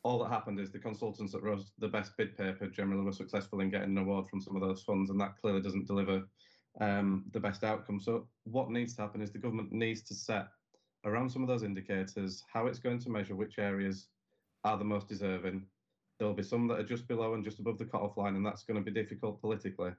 [0.03, 3.61] all that happened is the consultants that wrote the best bid paper generally were successful
[3.61, 6.23] in getting an award from some of those funds, and that clearly doesn't deliver
[6.81, 8.01] um, the best outcome.
[8.01, 10.49] So, what needs to happen is the government needs to set
[11.05, 14.09] around some of those indicators how it's going to measure which areas
[14.65, 15.67] are the most deserving
[16.19, 18.63] There'll be some that are just below and just above the cut-off line, and that's
[18.65, 19.91] going to be difficult politically.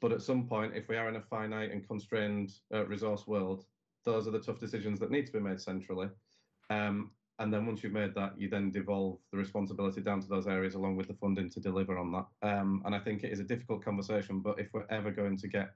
[0.00, 3.64] But at some point, if we are in a finite and constrained uh, resource world,
[4.04, 6.08] those are the tough decisions that need to be made centrally.
[6.70, 10.46] Um, and then once you've made that, you then devolve the responsibility down to those
[10.46, 12.26] areas along with the funding to deliver on that.
[12.42, 15.48] Um, and I think it is a difficult conversation, but if we're ever going to
[15.48, 15.70] get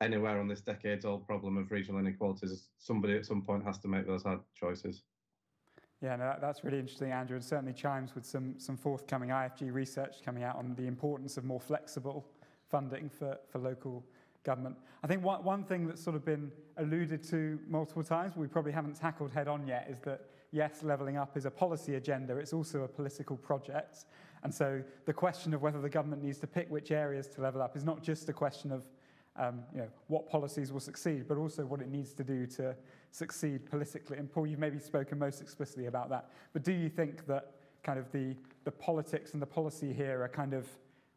[0.00, 4.06] anywhere on this decades-old problem of regional inequalities, somebody at some point has to make
[4.06, 5.02] those hard choices.
[6.06, 10.18] Yeah, no, that's really interesting, Andrew, and certainly chimes with some, some forthcoming IFG research
[10.24, 12.24] coming out on the importance of more flexible
[12.70, 14.04] funding for, for local
[14.44, 14.76] government.
[15.02, 18.70] I think one, one thing that's sort of been alluded to multiple times, we probably
[18.70, 22.52] haven't tackled head on yet, is that yes, levelling up is a policy agenda, it's
[22.52, 24.04] also a political project.
[24.44, 27.60] And so the question of whether the government needs to pick which areas to level
[27.60, 28.84] up is not just a question of
[29.38, 32.74] um, you know, what policies will succeed, but also what it needs to do to
[33.10, 34.18] succeed politically.
[34.18, 36.30] And Paul, you've maybe spoken most explicitly about that.
[36.52, 40.28] But do you think that kind of the, the politics and the policy here are
[40.28, 40.66] kind of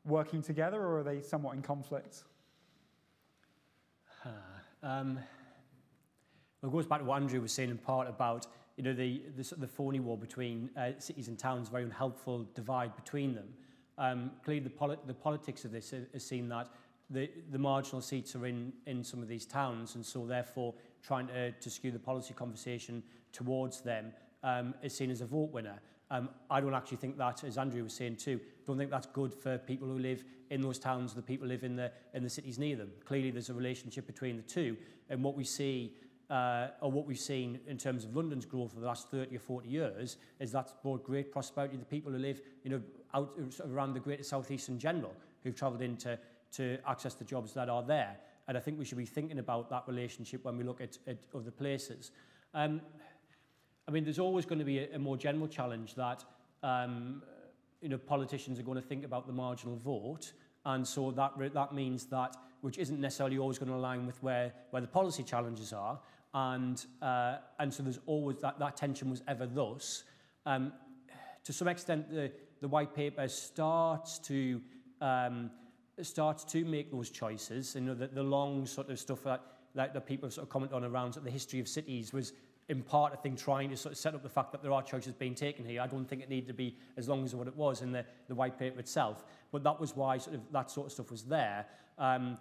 [0.06, 2.24] working together, or are they somewhat in conflict?
[4.82, 5.20] Um,
[6.62, 9.22] well, it goes back to what Andrew was saying in part about you know the
[9.36, 13.50] the, the phony war between uh, cities and towns, very unhelpful divide between them.
[13.98, 16.70] Um, clearly, the, poli- the politics of this has seen that
[17.10, 21.28] the, the marginal seats are in, in some of these towns, and so therefore trying
[21.28, 24.12] to, to skew the policy conversation towards them
[24.44, 25.80] um, is seen as a vote winner.
[26.12, 29.34] Um, I don't actually think that, as Andrew was saying too, don't think that's good
[29.34, 32.30] for people who live in those towns, the people who live in the, in the
[32.30, 32.90] cities near them.
[33.06, 34.76] Clearly there's a relationship between the two,
[35.10, 35.94] and what we see
[36.30, 39.40] uh, or what we've seen in terms of London's growth for the last 30 or
[39.40, 42.82] 40 years is that's brought great prosperity to the people who live you know,
[43.14, 43.34] out
[43.66, 46.20] around the greater southeast in general, who've travelled into
[46.54, 48.18] to access the jobs that are there.
[48.48, 51.18] And I think we should be thinking about that relationship when we look at, at
[51.36, 52.12] other places.
[52.54, 52.82] Um,
[53.88, 56.24] I mean, there's always going to be a, a more general challenge that
[56.64, 57.22] um,
[57.82, 60.34] you know, politicians are going to think about the marginal vote.
[60.66, 64.52] And so that, that means that, which isn't necessarily always going to align with where,
[64.72, 66.00] where the policy challenges are.
[66.34, 70.04] And, uh, and so there's always that, that tension was ever thus.
[70.46, 70.74] Um,
[71.46, 72.32] to some extent, the,
[72.62, 74.62] the white paper starts to
[75.02, 75.50] um,
[76.06, 77.76] starts to make those choices.
[77.76, 79.42] You know, the, the long sort of stuff that,
[79.76, 82.34] that, people sort of comment on around sort of the history of cities was
[82.70, 84.84] in part, I think, trying to sort of set up the fact that there are
[84.84, 85.82] choices being taken here.
[85.82, 88.06] I don't think it needed to be as long as what it was in the,
[88.28, 89.26] the white paper itself.
[89.52, 91.66] But that was why sort of that sort of stuff was there.
[91.98, 92.38] Um,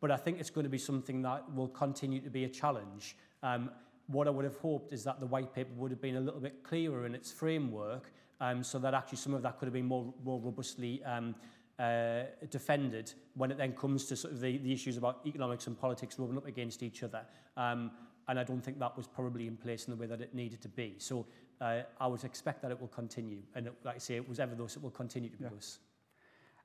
[0.00, 3.16] but I think it's going to be something that will continue to be a challenge.
[3.42, 3.70] Um,
[4.06, 6.40] what I would have hoped is that the white paper would have been a little
[6.40, 8.10] bit clearer in its framework
[8.40, 11.34] um, so that actually some of that could have been more, more robustly um,
[11.80, 15.80] uh, defended when it then comes to sort of the, the issues about economics and
[15.80, 17.22] politics rubbing up against each other.
[17.56, 17.90] Um,
[18.28, 20.60] and I don't think that was probably in place in the way that it needed
[20.62, 20.94] to be.
[20.98, 21.26] So
[21.60, 23.38] uh, I would expect that it will continue.
[23.54, 25.50] And it, like I say, it was ever thus, it will continue to be yeah.
[25.54, 25.78] thus.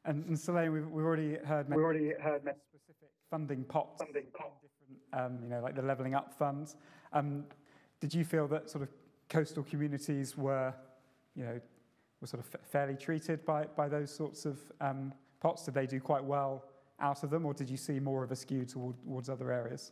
[0.04, 4.52] And, and Selaine, we've, we've already heard we already heard specific funding pots, funding pot.
[4.62, 6.76] different, um, you know, like the levelling up funds.
[7.14, 7.46] Um,
[8.02, 8.90] did you feel that sort of
[9.30, 10.74] coastal communities were,
[11.36, 11.60] you know,
[12.22, 15.66] were sort of fairly treated by, by those sorts of um, pots?
[15.66, 16.66] Did they do quite well
[17.00, 19.92] out of them, or did you see more of a skew toward, towards other areas?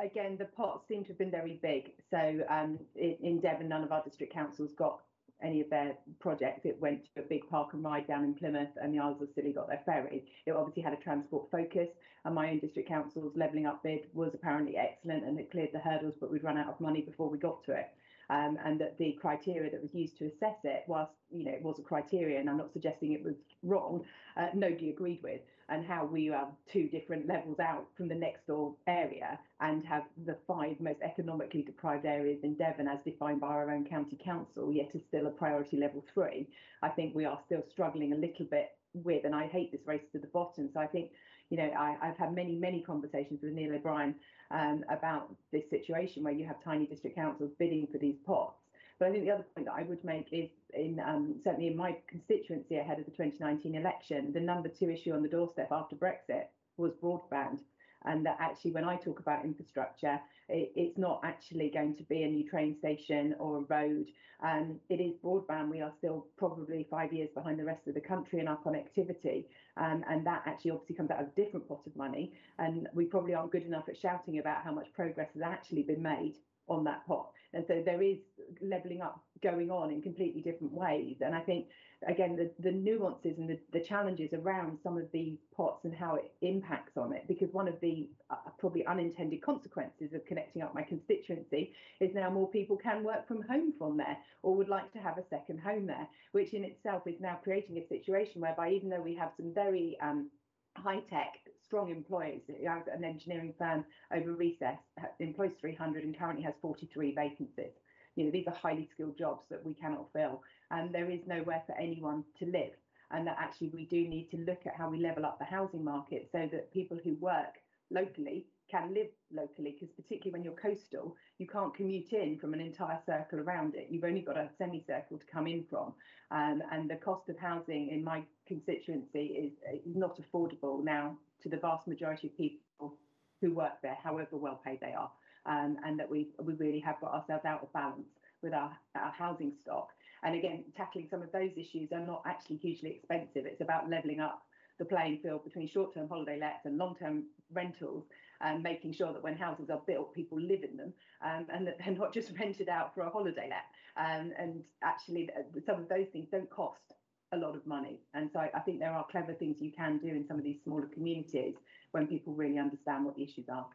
[0.00, 1.92] Again, the pots seem to have been very big.
[2.10, 5.00] So um, in, in Devon, none of our district councils got
[5.42, 6.64] any of their projects.
[6.64, 9.28] It went to a big park and ride down in Plymouth, and the Isles of
[9.34, 10.24] Scilly got their ferry.
[10.46, 11.88] It obviously had a transport focus,
[12.24, 15.78] and my own district council's levelling up bid was apparently excellent and it cleared the
[15.78, 17.88] hurdles, but we'd run out of money before we got to it.
[18.30, 21.62] Um, and that the criteria that was used to assess it, whilst you know it
[21.62, 24.04] was a criteria, and I'm not suggesting it was wrong,
[24.36, 28.46] uh, nobody agreed with, and how we are two different levels out from the next
[28.46, 33.48] door area and have the five most economically deprived areas in Devon, as defined by
[33.48, 36.48] our own county council, yet is still a priority level three.
[36.82, 40.04] I think we are still struggling a little bit with, and I hate this race
[40.12, 40.70] to the bottom.
[40.72, 41.10] So I think
[41.50, 44.14] you know, I, have had many, many conversations with Neil O'Brien
[44.54, 48.60] um, about this situation where you have tiny district councils bidding for these pots.
[48.98, 51.76] But I think the other point that I would make is, in um, certainly in
[51.76, 55.96] my constituency ahead of the 2019 election, the number two issue on the doorstep after
[55.96, 57.58] Brexit was broadband
[58.04, 62.22] and that actually when I talk about infrastructure, it, it's not actually going to be
[62.22, 64.06] a new train station or a road.
[64.42, 65.70] Um, it is broadband.
[65.70, 69.44] We are still probably five years behind the rest of the country in our connectivity,
[69.76, 72.32] um, and that actually obviously comes out of a different pot of money.
[72.58, 76.02] And we probably aren't good enough at shouting about how much progress has actually been
[76.02, 76.34] made
[76.68, 77.30] on that pot.
[77.52, 78.18] And so there is
[78.60, 81.16] levelling up going on in completely different ways.
[81.20, 81.66] And I think,
[82.06, 86.16] again, the, the nuances and the, the challenges around some of these pots and how
[86.16, 90.74] it impacts on it, because one of the uh, probably unintended consequences of connecting up
[90.74, 94.92] my constituency is now more people can work from home from there or would like
[94.92, 98.70] to have a second home there, which in itself is now creating a situation whereby
[98.70, 100.28] even though we have some very um,
[100.76, 101.34] high tech,
[101.64, 102.42] strong employees.
[102.48, 103.84] An engineering firm
[104.14, 104.78] over recess
[105.18, 107.72] employs 300 and currently has 43 vacancies.
[108.16, 111.62] You know, these are highly skilled jobs that we cannot fill, and there is nowhere
[111.66, 112.72] for anyone to live.
[113.10, 115.84] And that actually we do need to look at how we level up the housing
[115.84, 117.54] market so that people who work
[117.90, 122.60] locally can live locally because particularly when you're coastal you can't commute in from an
[122.60, 123.88] entire circle around it.
[123.90, 125.92] You've only got a semicircle to come in from.
[126.30, 129.52] Um, and the cost of housing in my constituency is,
[129.84, 132.94] is not affordable now to the vast majority of people
[133.40, 135.10] who work there however well paid they are.
[135.46, 138.08] Um, and that we we really have got ourselves out of balance
[138.42, 139.88] with our, our housing stock.
[140.22, 143.44] And again tackling some of those issues are not actually hugely expensive.
[143.44, 144.42] It's about leveling up
[144.78, 148.04] the playing field between short-term holiday lets and long-term rentals
[148.44, 150.92] and making sure that when houses are built, people live in them
[151.24, 153.64] um, and that they're not just rented out for a holiday let.
[153.96, 155.30] Um, and actually,
[155.66, 156.94] some of those things don't cost
[157.32, 158.00] a lot of money.
[158.12, 160.58] And so I think there are clever things you can do in some of these
[160.62, 161.54] smaller communities
[161.92, 163.66] when people really understand what the issues are.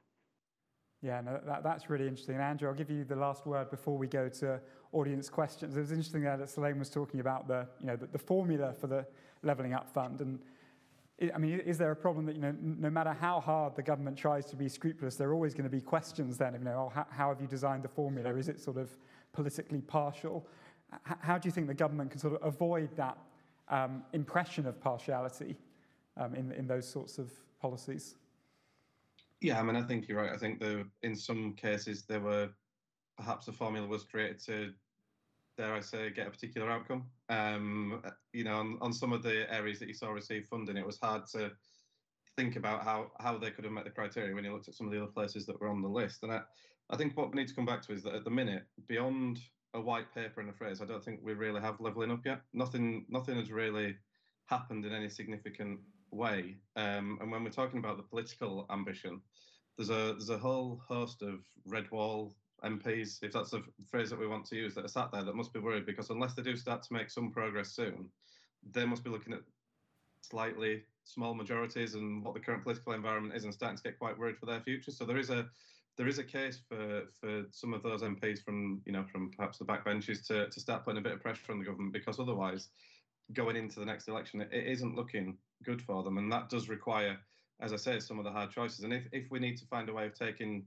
[1.01, 2.35] Yeah, no, that, that's really interesting.
[2.35, 4.59] And Andrew, I'll give you the last word before we go to
[4.91, 5.77] audience questions.
[5.77, 8.87] It was interesting that Selaine was talking about the, you know, the, the formula for
[8.87, 9.05] the
[9.41, 10.19] Levelling Up Fund.
[10.19, 10.39] And
[11.21, 14.17] I mean, is there a problem that, you know, no matter how hard the government
[14.17, 17.05] tries to be scrupulous, there are always going to be questions then, you know, oh,
[17.09, 18.33] how, have you designed the formula?
[18.35, 18.89] Is it sort of
[19.33, 20.47] politically partial?
[21.03, 23.17] How do you think the government can sort of avoid that
[23.67, 25.57] um, impression of partiality
[26.15, 28.15] um, in, in those sorts of policies?
[29.41, 30.31] Yeah, I mean, I think you're right.
[30.31, 32.49] I think the, in some cases there were
[33.17, 34.73] perhaps the formula was created to
[35.59, 37.05] dare I say, get a particular outcome.
[37.27, 40.85] Um, you know, on, on some of the areas that you saw receive funding, it
[40.85, 41.51] was hard to
[42.37, 44.87] think about how, how they could have met the criteria when you looked at some
[44.87, 46.23] of the other places that were on the list.
[46.23, 46.41] And I,
[46.89, 49.39] I think what we need to come back to is that at the minute, beyond
[49.73, 52.39] a white paper and a phrase, I don't think we really have levelling up yet.
[52.53, 53.97] Nothing, nothing has really
[54.45, 56.55] happened in any significant way.
[56.77, 59.19] Um, and when we're talking about the political ambition,
[59.77, 64.19] there's a there's a whole host of red wall MPs, if that's the phrase that
[64.19, 66.41] we want to use, that are sat there that must be worried because unless they
[66.41, 68.09] do start to make some progress soon,
[68.71, 69.41] they must be looking at
[70.21, 74.17] slightly small majorities and what the current political environment is and starting to get quite
[74.17, 74.91] worried for their future.
[74.91, 75.47] So there is a
[75.97, 79.57] there is a case for for some of those MPs from you know from perhaps
[79.57, 82.69] the backbenches to to start putting a bit of pressure on the government because otherwise,
[83.33, 86.69] going into the next election, it, it isn't looking good for them, and that does
[86.69, 87.17] require,
[87.59, 88.83] as I say, some of the hard choices.
[88.85, 90.65] And if if we need to find a way of taking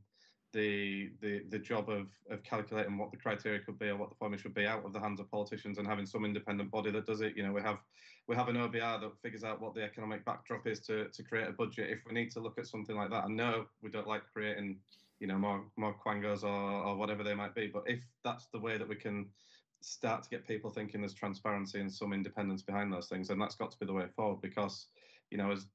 [0.52, 4.16] the the the job of of calculating what the criteria could be or what the
[4.16, 7.06] formula should be out of the hands of politicians and having some independent body that
[7.06, 7.36] does it.
[7.36, 7.78] You know, we have
[8.28, 11.48] we have an OBR that figures out what the economic backdrop is to to create
[11.48, 11.90] a budget.
[11.90, 14.78] If we need to look at something like that, I know we don't like creating
[15.20, 18.60] you know more more quangos or or whatever they might be, but if that's the
[18.60, 19.26] way that we can
[19.80, 23.56] start to get people thinking there's transparency and some independence behind those things, then that's
[23.56, 24.86] got to be the way forward because
[25.30, 25.66] you know as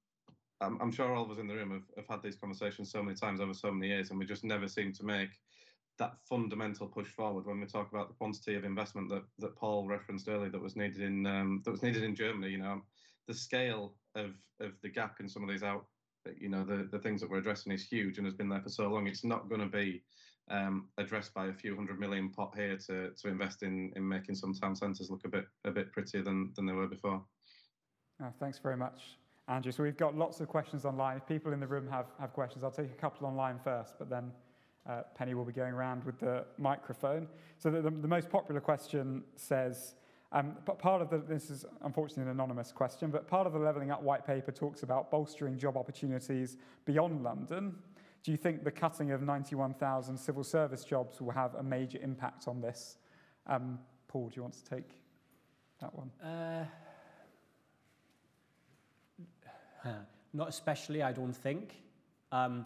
[0.62, 3.04] I'm, I'm, sure all of us in the room have, have had these conversations so
[3.04, 5.30] many times over so many years, and we just never seem to make
[6.00, 9.88] that fundamental push forward when we talk about the quantity of investment that, that Paul
[9.88, 12.52] referenced earlier that was needed in um, that was needed in Germany.
[12.52, 12.82] You know,
[13.28, 15.86] the scale of of the gap in some of these out,
[16.40, 18.70] you know, the the things that we're addressing is huge and has been there for
[18.70, 19.08] so long.
[19.08, 20.04] It's not going to be
[20.50, 24.36] um, addressed by a few hundred million pot here to to invest in in making
[24.36, 27.24] some town centres look a bit a bit prettier than than they were before.
[28.22, 29.18] Oh, thanks very much.
[29.48, 29.72] Andrew.
[29.72, 31.18] So we've got lots of questions online.
[31.18, 34.10] If people in the room have, have questions, I'll take a couple online first, but
[34.10, 34.32] then
[34.88, 37.28] Uh, Penny will be going around with the microphone.
[37.58, 39.96] So the, the, the most popular question says,
[40.32, 43.60] um, but part of the, this is unfortunately an anonymous question, but part of the
[43.60, 47.76] Levelling Up white paper talks about bolstering job opportunities beyond London.
[48.24, 52.48] Do you think the cutting of 91,000 civil service jobs will have a major impact
[52.48, 52.98] on this?
[53.46, 54.90] Um, Paul, do you want to take
[55.82, 56.12] that one?
[56.24, 56.66] Uh,
[60.34, 61.76] not especially, I don't think.
[62.32, 62.66] Um,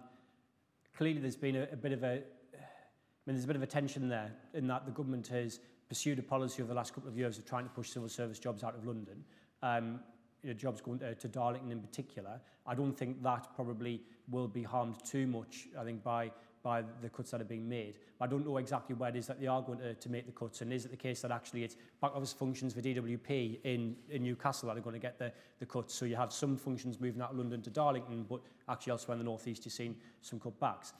[0.97, 3.67] clearly, there's been a, a bit of a, I mean, there's a bit of a
[3.67, 7.17] tension there in that the government has pursued a policy over the last couple of
[7.17, 9.23] years of trying to push civil service jobs out of London.
[9.61, 9.99] Um,
[10.41, 12.39] you know, jobs going to, to Darlington in particular.
[12.65, 16.31] I don't think that probably will be harmed too much, I think, by
[16.63, 17.97] by the cuts that are being made.
[18.19, 20.25] But I don't know exactly where it is that they are going to, to make
[20.25, 20.61] the cuts.
[20.61, 24.23] And is it the case that actually it's back office functions for DWP in, in
[24.23, 25.93] Newcastle that are going to get the, the cuts?
[25.93, 29.19] So you have some functions moving out of London to Darlington, but actually elsewhere in
[29.19, 30.93] the North East you're seeing some cutbacks.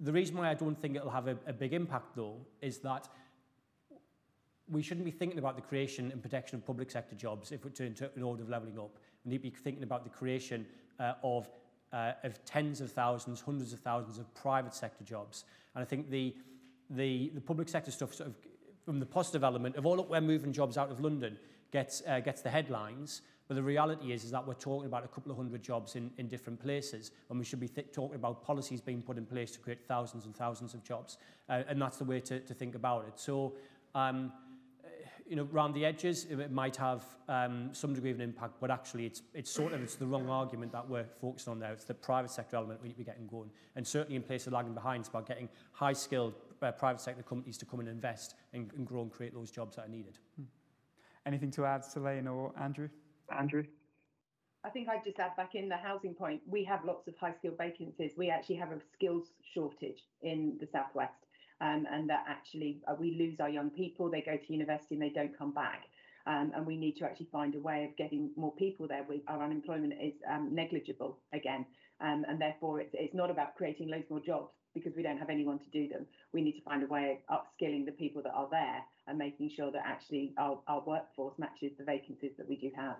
[0.00, 3.08] The reason why I don't think it'll have a, a big impact, though, is that
[4.70, 7.70] we shouldn't be thinking about the creation and protection of public sector jobs if we're
[7.70, 8.98] to, in order of levelling up.
[9.24, 10.66] We need to be thinking about the creation
[11.00, 11.48] uh, of,
[11.92, 15.44] uh, of tens of thousands, hundreds of thousands of private sector jobs.
[15.74, 16.34] And I think the,
[16.90, 18.34] the, the public sector stuff, sort of,
[18.84, 21.38] from the positive element of, oh, look, we're moving jobs out of London,
[21.72, 23.22] gets, uh, gets the headlines.
[23.48, 26.10] But the reality is, is that we're talking about a couple of hundred jobs in,
[26.18, 29.58] in different places, and we should be talking about policies being put in place to
[29.58, 31.16] create thousands and thousands of jobs.
[31.48, 33.14] Uh, and that's the way to, to think about it.
[33.16, 33.54] So,
[33.94, 34.32] um,
[35.28, 38.70] you know, around the edges, it might have um, some degree of an impact, but
[38.70, 41.72] actually it's, it's sort of, it's the wrong argument that we're focusing on there.
[41.72, 43.50] It's the private sector element we need to be getting going.
[43.76, 47.66] And certainly in places lagging behind, it's about getting high-skilled uh, private sector companies to
[47.66, 50.18] come and invest and, and grow and create those jobs that are needed.
[50.36, 50.44] Hmm.
[51.26, 52.88] Anything to add, Selaine or Andrew?
[53.36, 53.64] Andrew?
[54.64, 56.40] I think I'd just add back in the housing point.
[56.46, 58.12] We have lots of high skilled vacancies.
[58.16, 61.26] We actually have a skills shortage in the southwest
[61.60, 64.10] um, and that actually uh, we lose our young people.
[64.10, 65.84] They go to university and they don't come back.
[66.26, 69.04] Um, and we need to actually find a way of getting more people there.
[69.08, 71.64] We, our unemployment is um, negligible again,
[72.02, 75.30] um, and therefore it's, it's not about creating loads more jobs because we don't have
[75.30, 76.06] anyone to do them.
[76.32, 79.50] We need to find a way of upskilling the people that are there and making
[79.56, 82.96] sure that actually our, our workforce matches the vacancies that we do have.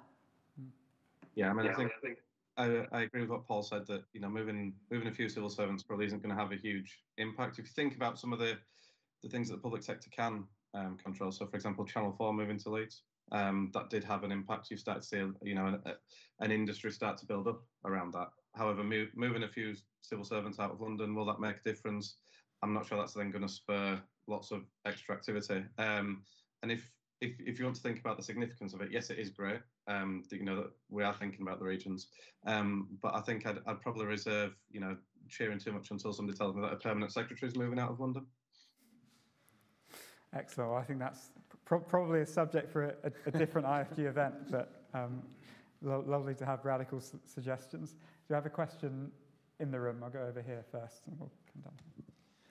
[1.34, 2.18] Yeah, I mean, yeah, I think, I think
[2.58, 5.48] I, I agree with what Paul said that you know moving moving a few civil
[5.48, 7.58] servants probably isn't going to have a huge impact.
[7.58, 8.58] If you think about some of the
[9.22, 10.44] the things that the public sector can
[10.74, 13.02] um, control, so for example, Channel Four moving to Leeds,
[13.32, 14.70] um, that did have an impact.
[14.70, 15.94] You start to see you know an,
[16.40, 18.28] an industry start to build up around that.
[18.54, 22.16] However, move, moving a few civil servants out of London will that make a difference?
[22.62, 25.62] I'm not sure that's then going to spur lots of extra activity.
[25.78, 26.22] Um,
[26.62, 26.90] and if
[27.20, 29.60] if, if you want to think about the significance of it, yes, it is great.
[29.86, 32.08] Um, you know that we are thinking about the regions,
[32.46, 34.96] um, but I think I'd, I'd probably reserve, you know,
[35.28, 38.00] cheering too much until somebody tells me that a permanent secretary is moving out of
[38.00, 38.24] London.
[40.34, 40.70] Excellent.
[40.70, 41.30] Well, I think that's
[41.64, 45.22] pro- probably a subject for a, a different IFG event, but um,
[45.82, 47.92] lo- lovely to have radical su- suggestions.
[47.92, 47.98] Do
[48.30, 49.10] you have a question
[49.58, 50.02] in the room?
[50.04, 51.72] I'll go over here first, and we'll come down.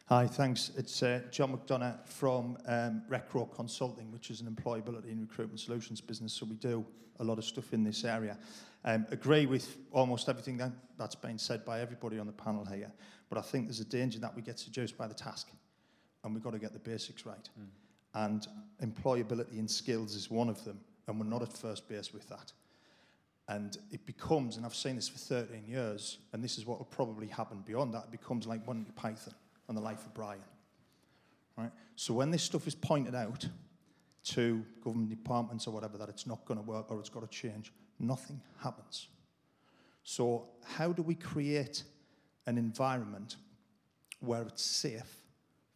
[0.10, 0.72] Hi, thanks.
[0.78, 5.99] It's uh, John McDonough from um, Recro Consulting, which is an employability and recruitment solutions
[5.99, 6.32] business.
[6.32, 6.86] So we do
[7.20, 8.38] a lot of stuff in this area.
[8.86, 12.89] Um, agree with almost everything that, that's been said by everybody on the panel here.
[13.28, 15.49] But I think there's a danger that we get seduced by the task
[16.24, 17.49] and we've got to get the basics right.
[17.60, 17.68] Mm.
[18.14, 18.47] And
[18.82, 20.80] employability and skills is one of them.
[21.10, 22.53] And we're not at first base with that.
[23.49, 26.86] And it becomes, and I've seen this for 13 years, and this is what will
[26.86, 29.34] probably happen beyond that, it becomes like Monty Python
[29.68, 30.41] and the life of Brian.
[31.57, 31.72] Right?
[31.95, 33.47] So when this stuff is pointed out
[34.26, 37.28] to government departments or whatever that it's not going to work or it's got to
[37.28, 39.07] change, nothing happens.
[40.03, 41.84] So how do we create
[42.45, 43.38] an environment
[44.20, 45.22] where it's safe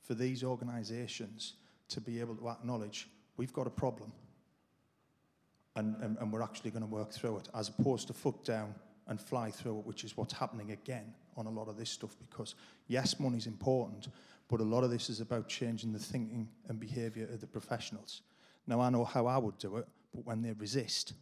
[0.02, 1.54] for these organisations
[1.90, 4.12] to be able to acknowledge we've got a problem
[5.76, 8.76] and, and, and we're actually going to work through it, as opposed to foot down
[9.08, 12.16] and fly through it, which is what's happening again on a lot of this stuff.
[12.20, 12.56] Because
[12.88, 14.08] yes, money's important,
[14.48, 18.22] but a lot of this is about changing the thinking and behaviour of the professionals.
[18.68, 21.14] Now, I know how I would do it, but when they resist,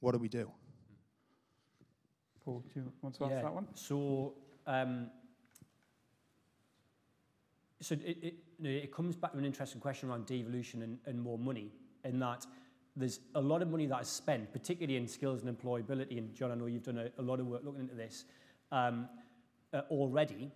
[0.00, 0.50] what do we do?
[2.44, 3.42] Paul, do you want to answer yeah.
[3.42, 3.66] that one?
[3.74, 4.34] So,
[4.66, 5.10] um,
[7.80, 11.38] so it, it, it comes back to an interesting question around devolution and, and more
[11.38, 11.70] money,
[12.04, 12.46] in that
[12.96, 16.18] there's a lot of money that is spent, particularly in skills and employability.
[16.18, 18.24] And John, I know you've done a, a lot of work looking into this
[18.72, 19.08] um,
[19.72, 20.50] uh, already.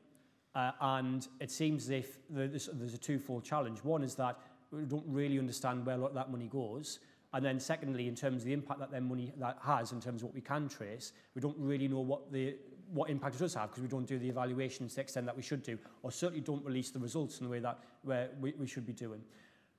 [0.55, 3.83] Uh, and it seems as if there's, there's a twofold challenge.
[3.83, 4.39] One is that
[4.71, 6.99] we don't really understand where that money goes.
[7.35, 10.23] And then secondly, in terms of the impact that their money that has in terms
[10.23, 12.57] of what we can trace, we don't really know what the
[12.93, 15.35] what impact it does have because we don't do the evaluations to the extent that
[15.35, 18.53] we should do, or certainly don't release the results in the way that where we,
[18.59, 19.23] we should be doing.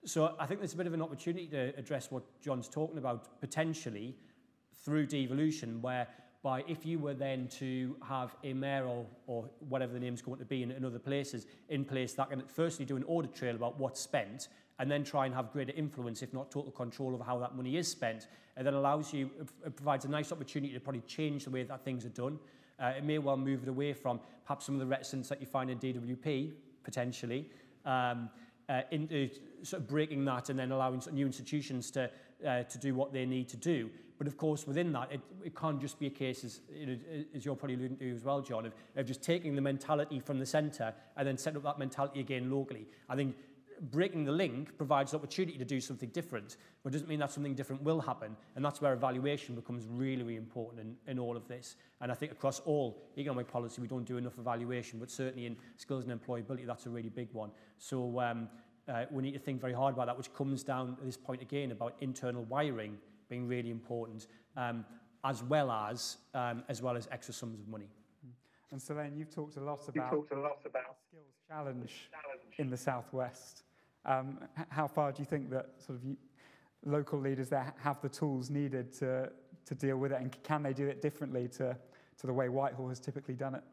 [0.03, 3.39] So I think there's a bit of an opportunity to address what John's talking about
[3.39, 4.15] potentially
[4.84, 6.07] through devolution, where
[6.43, 10.37] by if you were then to have a mayor or, or whatever the name's going
[10.37, 13.55] to be in, in other places in place that can firstly do an audit trail
[13.55, 17.23] about what's spent and then try and have greater influence, if not total control over
[17.23, 18.27] how that money is spent,
[18.57, 19.29] and then allows you,
[19.65, 22.37] it provides a nice opportunity to probably change the way that things are done.
[22.79, 25.47] Uh, it may well move it away from perhaps some of the reticence that you
[25.47, 26.51] find in DWP,
[26.83, 27.49] potentially,
[27.85, 28.29] um,
[28.67, 29.29] uh, into
[29.61, 32.09] sort of breaking that and then allowing new institutions to,
[32.45, 33.89] uh, to do what they need to do.
[34.24, 36.61] But of course, within that, it, it can't just be a case, as,
[37.36, 40.39] as you're probably alluding to as well, John, of, of just taking the mentality from
[40.39, 42.88] the centre and then setting up that mentality again locally.
[43.09, 43.36] I think
[43.91, 47.84] breaking the link provides opportunity to do something different, but doesn't mean that something different
[47.84, 48.38] will happen.
[48.55, 51.76] And that's where evaluation becomes really, really important in, in all of this.
[51.99, 55.57] And I think across all economic policy, we don't do enough evaluation, but certainly in
[55.76, 57.51] skills and employability, that's a really big one.
[57.78, 58.47] So um,
[58.88, 61.41] uh, we need to think very hard about that, which comes down to this point
[61.41, 62.99] again about internal wiring
[63.30, 64.86] being really important, um,
[65.24, 67.89] as well as um, as well as extra sums of money.
[68.71, 72.57] And so then you've talked a lot about, talked a lot about skills challenge, challenge
[72.57, 73.63] in the southwest.
[74.05, 76.17] Um, how far do you think that sort of you,
[76.86, 79.30] local leaders there have the tools needed to,
[79.65, 81.78] to deal with it, and can they do it differently to,
[82.19, 83.63] to the way Whitehall has typically done it?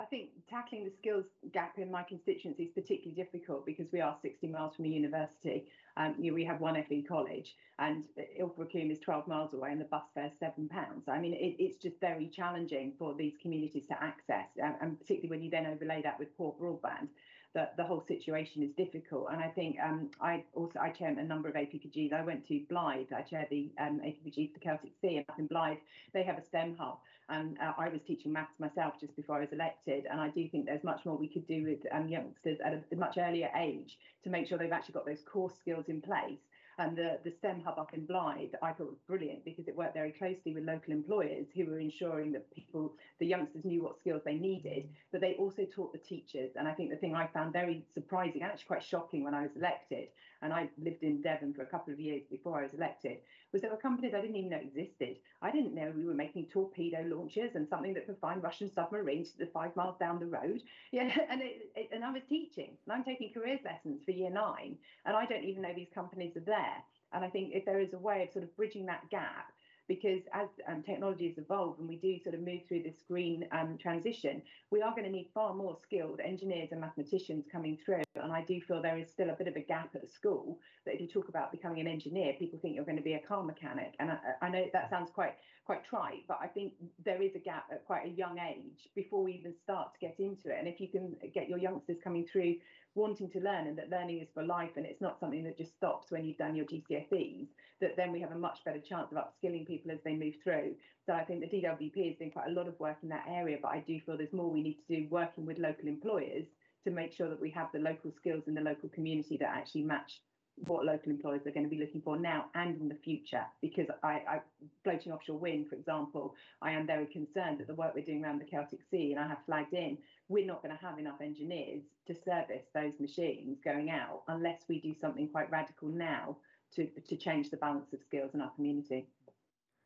[0.00, 4.16] I think tackling the skills gap in my constituency is particularly difficult because we are
[4.20, 5.68] 60 miles from a university.
[5.96, 8.04] Um, you know, we have one FE college, and
[8.40, 11.08] Ilfracombe is 12 miles away, and the bus fare is seven pounds.
[11.08, 15.28] I mean, it, it's just very challenging for these communities to access, um, and particularly
[15.28, 17.08] when you then overlay that with poor broadband
[17.54, 19.28] that the whole situation is difficult.
[19.30, 22.12] And I think um, I also I chair a number of APPGs.
[22.12, 23.12] I went to Blyth.
[23.12, 25.78] I chair the um, APPG for Celtic Sea, and up in Blyth
[26.14, 26.98] they have a STEM hub.
[27.28, 30.48] And uh, I was teaching maths myself just before I was elected, and I do
[30.48, 33.98] think there's much more we could do with um, youngsters at a much earlier age
[34.24, 36.40] to make sure they've actually got those core skills in place
[36.82, 39.94] and the, the STEM hub up in Blyth, I thought was brilliant because it worked
[39.94, 44.22] very closely with local employers who were ensuring that people, the youngsters knew what skills
[44.24, 46.50] they needed, but they also taught the teachers.
[46.56, 49.52] And I think the thing I found very surprising, actually quite shocking when I was
[49.56, 50.08] elected,
[50.42, 53.18] and I lived in Devon for a couple of years before I was elected,
[53.52, 55.18] was there were companies I didn't even know existed.
[55.42, 59.32] I didn't know we were making torpedo launchers and something that could find Russian submarines
[59.32, 60.62] the five miles down the road.
[60.92, 64.30] Yeah, and it, it, and I was teaching, and I'm taking careers lessons for year
[64.30, 64.76] nine,
[65.06, 66.76] and I don't even know these companies are there.
[67.12, 69.52] And I think if there is a way of sort of bridging that gap,
[69.88, 73.46] because as um, technology has evolved and we do sort of move through this green
[73.52, 78.02] um, transition, we are going to need far more skilled engineers and mathematicians coming through.
[78.14, 80.94] And I do feel there is still a bit of a gap at school that
[80.94, 83.42] if you talk about becoming an engineer, people think you're going to be a car
[83.42, 83.94] mechanic.
[83.98, 86.72] And I, I know that sounds quite quite trite, but I think
[87.04, 90.16] there is a gap at quite a young age before we even start to get
[90.18, 90.56] into it.
[90.58, 92.56] And if you can get your youngsters coming through
[92.94, 95.74] wanting to learn and that learning is for life and it's not something that just
[95.76, 97.46] stops when you've done your GCSEs,
[97.80, 100.74] that then we have a much better chance of upskilling people as they move through.
[101.06, 103.58] So I think the DWP has done quite a lot of work in that area,
[103.60, 106.46] but I do feel there's more we need to do working with local employers
[106.84, 109.82] to make sure that we have the local skills in the local community that actually
[109.82, 110.20] match
[110.56, 113.44] what local employers are going to be looking for now and in the future.
[113.60, 114.40] Because I, I
[114.84, 118.40] floating offshore wind, for example, I am very concerned that the work we're doing around
[118.40, 119.98] the Celtic Sea, and I have flagged in,
[120.28, 124.78] we're not going to have enough engineers to service those machines going out unless we
[124.80, 126.36] do something quite radical now
[126.76, 129.06] to, to change the balance of skills in our community.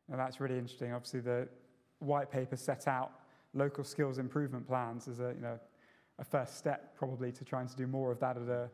[0.09, 0.93] And that's really interesting.
[0.93, 1.47] Obviously, the
[1.99, 3.11] white paper set out
[3.53, 5.59] local skills improvement plans as a, you know,
[6.19, 8.69] a first step probably to trying to do more of that at a,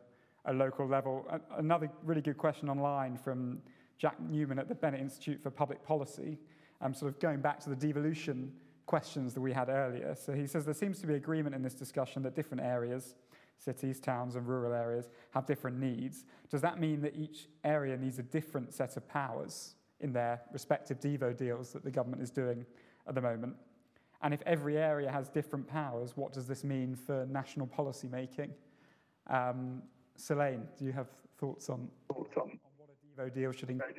[0.46, 1.26] a local level.
[1.56, 3.60] Another really good question online from
[3.98, 6.38] Jack Newman at the Bennett Institute for Public Policy,
[6.80, 8.52] um, sort of going back to the devolution
[8.86, 10.14] questions that we had earlier.
[10.14, 13.14] So he says there seems to be agreement in this discussion that different areas,
[13.58, 16.24] cities, towns, and rural areas, have different needs.
[16.50, 21.00] Does that mean that each area needs a different set of powers in their respective
[21.00, 22.66] Devo deals that the government is doing
[23.06, 23.54] at the moment?
[24.22, 28.52] And if every area has different powers, what does this mean for national policy making?
[29.28, 29.82] Um,
[30.16, 31.08] Selaine, do you have
[31.38, 33.94] thoughts on, thoughts on, on what a Devo deal should include?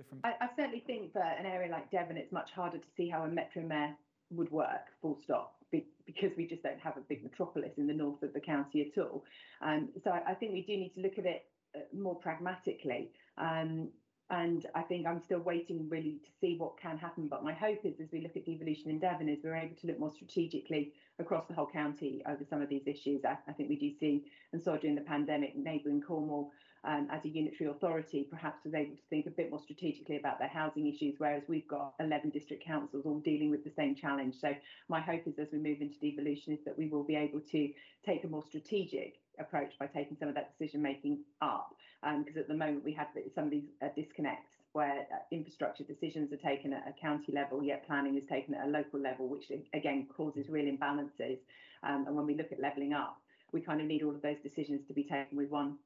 [0.00, 0.24] different?
[0.24, 3.22] I, I certainly think that an area like Devon, it's much harder to see how
[3.22, 3.94] a metro mayor
[4.30, 8.22] would work, full stop, because we just don't have a big metropolis in the north
[8.22, 9.24] of the county at all.
[9.62, 11.44] Um, so I, I, think we do need to look at it
[11.76, 13.10] uh, more pragmatically.
[13.38, 13.88] Um,
[14.30, 17.26] and I think I'm still waiting really to see what can happen.
[17.26, 19.86] But my hope is, as we look at devolution in Devon, is we're able to
[19.88, 23.24] look more strategically across the whole county over some of these issues.
[23.24, 26.52] I, I think we do see, and saw during the pandemic, neighbouring Cornwall
[26.84, 30.38] um, as a unitary authority, perhaps was able to think a bit more strategically about
[30.38, 34.36] their housing issues, whereas we've got 11 district councils all dealing with the same challenge.
[34.40, 34.54] So
[34.88, 37.70] my hope is as we move into devolution is that we will be able to
[38.04, 41.74] take a more strategic approach by taking some of that decision making up.
[42.02, 45.84] Because um, at the moment we have some of these uh, disconnects where uh, infrastructure
[45.84, 49.28] decisions are taken at a county level, yet planning is taken at a local level,
[49.28, 51.38] which again causes real imbalances.
[51.82, 53.18] Um, and when we look at levelling up,
[53.52, 55.76] we kind of need all of those decisions to be taken with one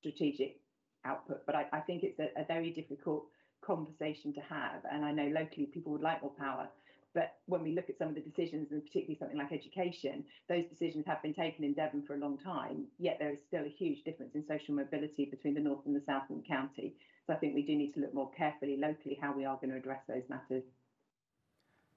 [0.00, 0.60] strategic
[1.04, 1.44] output.
[1.46, 3.26] But I, I think it's a, a, very difficult
[3.60, 4.82] conversation to have.
[4.90, 6.68] And I know locally people would like more power.
[7.14, 10.64] But when we look at some of the decisions, and particularly something like education, those
[10.66, 13.68] decisions have been taken in Devon for a long time, yet there is still a
[13.68, 16.94] huge difference in social mobility between the north and the south of the county.
[17.26, 19.70] So I think we do need to look more carefully locally how we are going
[19.70, 20.64] to address those matters.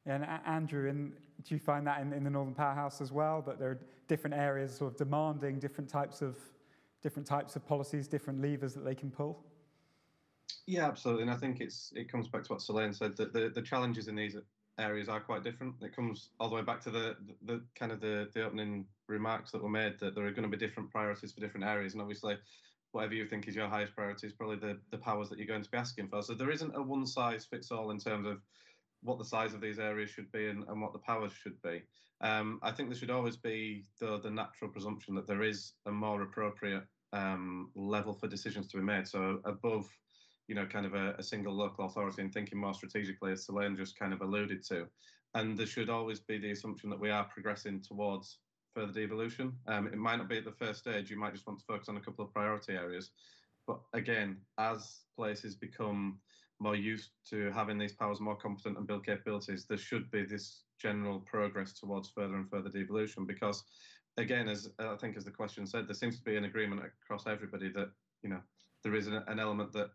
[0.06, 3.60] And Andrew, in, do you find that in, in the Northern Powerhouse as well, that
[3.60, 6.38] there are different areas sort of demanding different types of
[7.02, 9.44] different types of policies, different levers that they can pull?
[10.68, 11.24] Yeah, absolutely.
[11.24, 14.08] And I think it's it comes back to what Selaine said that the, the challenges
[14.08, 14.36] in these
[14.78, 15.76] areas are quite different.
[15.82, 18.86] It comes all the way back to the, the, the kind of the, the opening
[19.08, 21.94] remarks that were made that there are going to be different priorities for different areas.
[21.94, 22.38] And obviously,
[22.92, 25.64] whatever you think is your highest priority is probably the, the powers that you're going
[25.64, 26.22] to be asking for.
[26.22, 28.42] So there isn't a one size fits all in terms of
[29.04, 31.82] what the size of these areas should be and, and what the powers should be.
[32.22, 35.92] Um, I think there should always be the, the natural presumption that there is a
[35.92, 36.84] more appropriate
[37.14, 39.08] um, level for decisions to be made.
[39.08, 39.88] So above,
[40.48, 43.76] you know, kind of a, a single local authority and thinking more strategically, as Selaine
[43.76, 44.86] just kind of alluded to.
[45.34, 48.38] And there should always be the assumption that we are progressing towards
[48.76, 49.54] further devolution.
[49.68, 51.10] Um, it might not be at the first stage.
[51.10, 53.12] You might just want to focus on a couple of priority areas.
[53.66, 56.20] But again, as places become
[56.62, 60.64] more used to having these powers more competent and build capabilities, there should be this
[60.80, 63.26] general progress towards further and further devolution.
[63.26, 63.64] Because,
[64.18, 67.26] again, as I think as the question said, there seems to be an agreement across
[67.26, 67.90] everybody that
[68.22, 68.40] you know
[68.84, 69.90] there is an, element that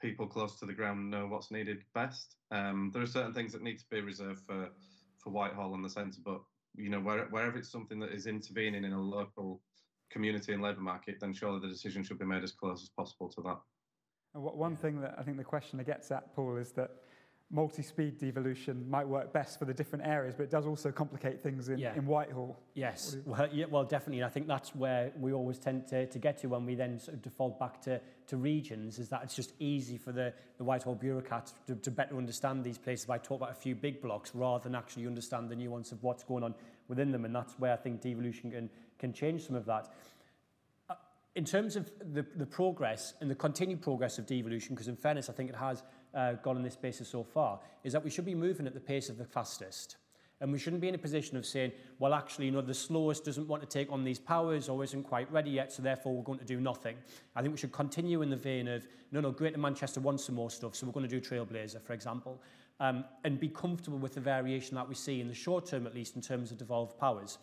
[0.00, 2.36] people close to the ground know what's needed best.
[2.50, 4.68] Um, there are certain things that need to be reserved for
[5.18, 6.40] for Whitehall and the centre, but
[6.74, 9.62] you know where, wherever it's something that is intervening in a local
[10.10, 13.28] community and labour market, then surely the decision should be made as close as possible
[13.30, 13.60] to that.
[14.34, 16.90] And one thing that I think the questioner gets at, Paul, is that
[17.52, 21.68] multi-speed devolution might work best for the different areas, but it does also complicate things
[21.68, 21.94] in, yeah.
[21.96, 22.56] in Whitehall.
[22.74, 24.20] Yes, well, yeah, well, definitely.
[24.20, 27.00] And I think that's where we always tend to, to get to when we then
[27.00, 30.64] sort of default back to, to regions, is that it's just easy for the, the
[30.64, 34.30] Whitehall bureaucrats to, to better understand these places by talking about a few big blocks
[34.32, 36.54] rather than actually understand the nuance of what's going on
[36.86, 37.24] within them.
[37.24, 38.70] And that's where I think devolution can,
[39.00, 39.92] can change some of that
[41.36, 45.28] in terms of the, the progress and the continued progress of devolution, because in fairness,
[45.28, 45.82] I think it has
[46.14, 48.80] uh, gone on this basis so far, is that we should be moving at the
[48.80, 49.96] pace of the fastest.
[50.40, 53.26] And we shouldn't be in a position of saying, well, actually, you know, the slowest
[53.26, 56.22] doesn't want to take on these powers or isn't quite ready yet, so therefore we're
[56.22, 56.96] going to do nothing.
[57.36, 60.34] I think we should continue in the vein of, no, no, Greater Manchester wants some
[60.34, 62.40] more stuff, so we're going to do Trailblazer, for example,
[62.80, 65.94] um, and be comfortable with the variation that we see in the short term, at
[65.94, 67.36] least, in terms of devolved powers.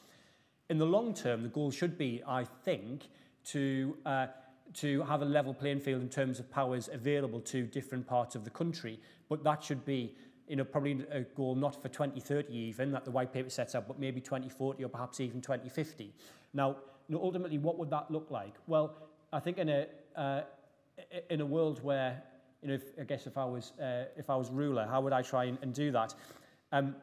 [0.71, 3.09] In the long term, the goal should be, I think,
[3.51, 4.27] to, uh,
[4.73, 8.43] to have a level playing field in terms of powers available to different parts of
[8.43, 8.99] the country.
[9.29, 10.15] But that should be
[10.47, 13.87] you know, probably a goal not for 2030 even, that the white paper sets up,
[13.87, 16.13] but maybe 2040 or perhaps even 2050.
[16.53, 16.77] Now,
[17.07, 18.55] you know, ultimately, what would that look like?
[18.65, 18.95] Well,
[19.33, 20.41] I think in a, uh,
[21.29, 22.23] in a world where,
[22.61, 25.13] you know, if, I guess if I was, uh, if I was ruler, how would
[25.13, 26.13] I try and, and do that?
[26.71, 26.95] Um,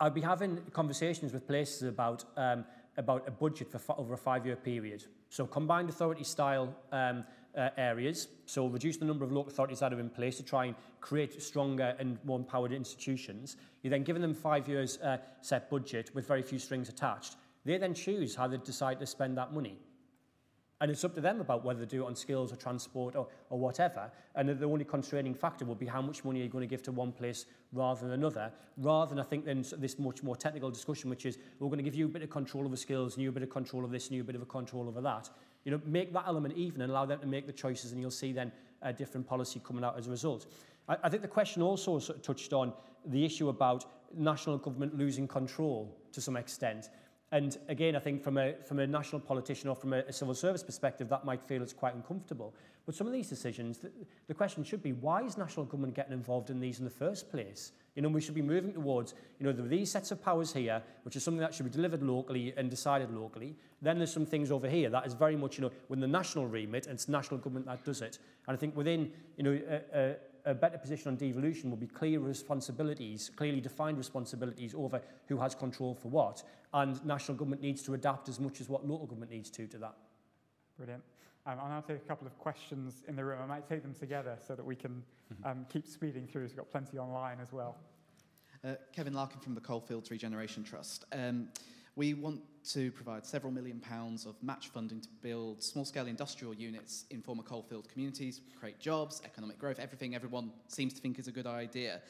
[0.00, 2.64] I'd be having conversations with places about, um,
[2.96, 5.04] about a budget for over a five-year period.
[5.28, 7.24] So combined authority style um,
[7.56, 10.66] uh, areas, so reduce the number of local authorities that are in place to try
[10.66, 13.56] and create stronger and more empowered institutions.
[13.82, 17.36] You're then giving them five years uh, set budget with very few strings attached.
[17.64, 19.78] They then choose how they decide to spend that money.
[20.80, 23.26] And it's up to them about whether they do it on skills or transport or,
[23.50, 24.12] or whatever.
[24.36, 26.84] And the only constraining factor will be how much money you're you going to give
[26.84, 30.70] to one place rather than another, rather than I think then this much more technical
[30.70, 33.24] discussion, which is we're going to give you a bit of control over skills and
[33.24, 35.00] you a bit of control of this and you a bit of a control over
[35.00, 35.28] that.
[35.64, 38.10] You know, make that element even and allow them to make the choices and you'll
[38.12, 38.52] see then
[38.82, 40.46] a different policy coming out as a result.
[40.88, 42.72] I, I think the question also sort of touched on
[43.04, 43.84] the issue about
[44.16, 46.88] national government losing control to some extent.
[47.30, 50.34] And again, I think from a, from a national politician or from a, a civil
[50.34, 52.54] service perspective, that might feel it's quite uncomfortable.
[52.86, 53.90] But some of these decisions, the,
[54.28, 57.30] the question should be, why is national government getting involved in these in the first
[57.30, 57.72] place?
[57.96, 60.54] You know, we should be moving towards, you know, there are these sets of powers
[60.54, 63.56] here, which is something that should be delivered locally and decided locally.
[63.82, 66.46] Then there's some things over here that is very much, you know, within the national
[66.46, 68.18] remit, and it's national government that does it.
[68.46, 71.86] And I think within, you know, a, a, a better position on devolution will be
[71.86, 76.42] clear responsibilities, clearly defined responsibilities over who has control for what,
[76.74, 79.78] and national government needs to adapt as much as what local government needs to to
[79.78, 79.94] that.
[80.76, 81.02] Brilliant.
[81.46, 83.38] Um, I'll now take a couple of questions in the room.
[83.42, 85.48] I might take them together so that we can mm-hmm.
[85.48, 86.42] um, keep speeding through.
[86.42, 87.76] We've got plenty online as well.
[88.64, 91.04] Uh, Kevin Larkin from the Coalfields Regeneration Trust.
[91.12, 91.48] Um,
[91.96, 97.06] we want to provide several million pounds of match funding to build small-scale industrial units
[97.10, 101.32] in former coalfield communities, create jobs, economic growth, everything everyone seems to think is a
[101.32, 102.00] good idea,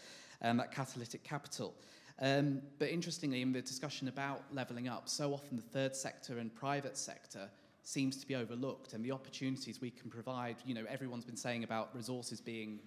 [0.42, 1.74] um, that catalytic capital.
[2.20, 6.52] Um, but interestingly, in the discussion about levelling up, so often the third sector and
[6.52, 7.48] private sector
[7.84, 11.62] seems to be overlooked and the opportunities we can provide, you know, everyone's been saying
[11.62, 12.80] about resources being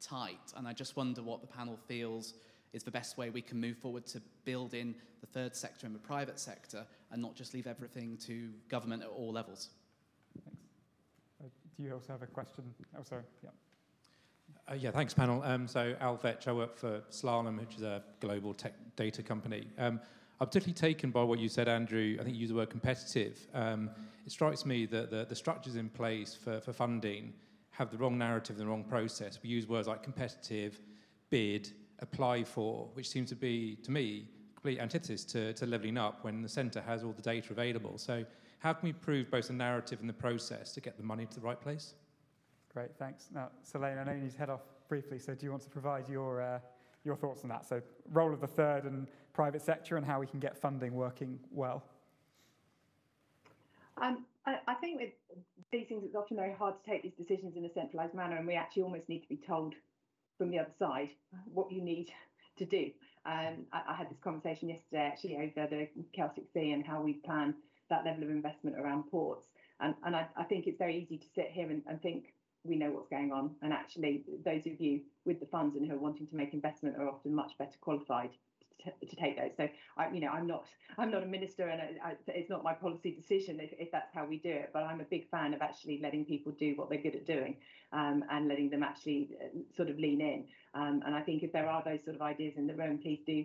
[0.00, 2.34] tight, and I just wonder what the panel feels
[2.72, 5.94] is the best way we can move forward to build in the third sector and
[5.94, 9.70] the private sector and not just leave everything to government at all levels.
[10.44, 10.60] Thanks.
[11.42, 12.64] Uh, do you also have a question?
[12.98, 13.22] Oh, sorry.
[13.42, 13.50] Yeah.
[14.70, 15.42] Uh, yeah, thanks, panel.
[15.44, 19.66] Um, so, Al Vetch, I work for Slalom, which is a global tech data company.
[19.78, 19.98] Um,
[20.40, 22.16] I'm particularly taken by what you said, Andrew.
[22.20, 23.46] I think you used the word competitive.
[23.54, 23.90] Um,
[24.24, 27.32] it strikes me that the, the structures in place for, for funding
[27.70, 29.38] have the wrong narrative and the wrong process.
[29.42, 30.80] We use words like competitive,
[31.30, 36.24] bid, apply for, which seems to be, to me, complete antithesis to, to levelling up
[36.24, 37.98] when the centre has all the data available.
[37.98, 38.24] So
[38.58, 41.34] how can we prove both the narrative and the process to get the money to
[41.34, 41.94] the right place?
[42.72, 43.28] Great, thanks.
[43.32, 45.70] Now, Selaine, I know you need to head off briefly, so do you want to
[45.70, 46.58] provide your, uh,
[47.04, 47.66] your thoughts on that?
[47.66, 47.80] So
[48.12, 51.84] role of the third and private sector and how we can get funding working well.
[53.96, 55.10] Um, I, I think with
[55.72, 58.46] these things, it's often very hard to take these decisions in a centralised manner, and
[58.46, 59.74] we actually almost need to be told
[60.38, 61.10] from the other side
[61.52, 62.10] what you need
[62.56, 62.90] to do.
[63.26, 67.14] Um, I, I, had this conversation yesterday actually over the Celtic Sea and how we
[67.14, 67.54] plan
[67.90, 69.46] that level of investment around ports.
[69.80, 72.32] And, and I, I think it's very easy to sit here and, and think
[72.64, 73.50] we know what's going on.
[73.62, 76.96] And actually, those of you with the funds and who are wanting to make investment
[76.96, 78.30] are often much better qualified
[78.84, 79.50] to, take those.
[79.56, 80.66] So I, you know, I'm not
[80.96, 84.26] I'm not a minister, and I, it's not my policy decision if, if that's how
[84.26, 84.70] we do it.
[84.72, 87.56] But I'm a big fan of actually letting people do what they're good at doing,
[87.92, 90.44] um, and letting them actually uh, sort of lean in.
[90.74, 93.20] Um, and I think if there are those sort of ideas in the room, please
[93.26, 93.44] do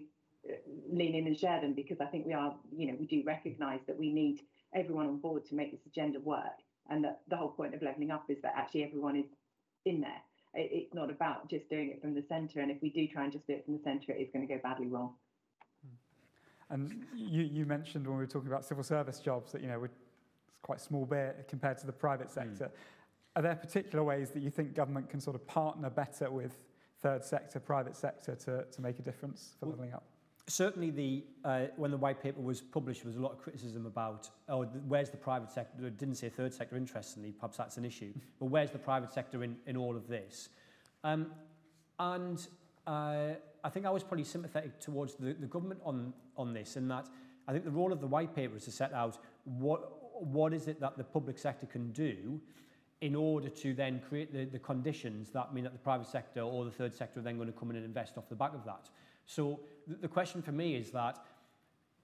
[0.49, 0.55] uh,
[0.91, 3.79] lean in and share them because I think we are, you know, we do recognise
[3.88, 4.41] that we need
[4.73, 6.59] everyone on board to make this agenda work,
[6.89, 9.25] and that the whole point of levelling up is that actually everyone is
[9.86, 10.21] in there.
[10.55, 13.34] It's not about just doing it from the centre, and if we do try and
[13.34, 15.15] just do it from the centre, it is going to go badly wrong.
[16.74, 19.84] And you, you mentioned when we were talking about civil service jobs that, you know,
[19.84, 19.93] it's
[20.63, 22.34] quite small bit compared to the private hmm.
[22.34, 22.65] sector.
[22.65, 22.71] Mm.
[23.36, 26.65] Are there particular ways that you think government can sort of partner better with
[26.99, 30.03] third sector, private sector to, to make a difference for well, levelling up?
[30.47, 33.86] Certainly, the uh, when the white paper was published, there was a lot of criticism
[33.86, 35.86] about, oh, where's the private sector?
[35.86, 38.13] It didn't say third sector, interestingly, perhaps that's an issue.
[38.39, 40.49] but where's the private sector in, in all of this?
[41.03, 41.28] Um,
[41.99, 42.45] and
[42.88, 46.88] uh, I think I was probably sympathetic towards the, the government on, on this in
[46.89, 47.07] that
[47.47, 50.68] I think the role of the white paper is to set out what, what is
[50.68, 52.39] it that the public sector can do
[53.01, 56.64] in order to then create the, the conditions that mean that the private sector or
[56.64, 58.64] the third sector are then going to come in and invest off the back of
[58.64, 58.89] that.
[59.26, 61.20] So the, the question for me is that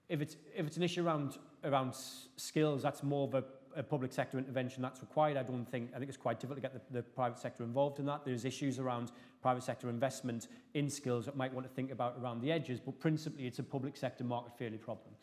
[0.08, 1.94] if it's, if it's an issue around, around
[2.36, 3.44] skills, that's more of a
[3.76, 5.36] a public sector intervention that's required.
[5.36, 7.98] I don't think, I think it's quite difficult to get the, the private sector involved
[7.98, 8.24] in that.
[8.24, 12.40] There's issues around private sector investment in skills that might want to think about around
[12.40, 15.14] the edges, but principally it's a public sector market failure problem.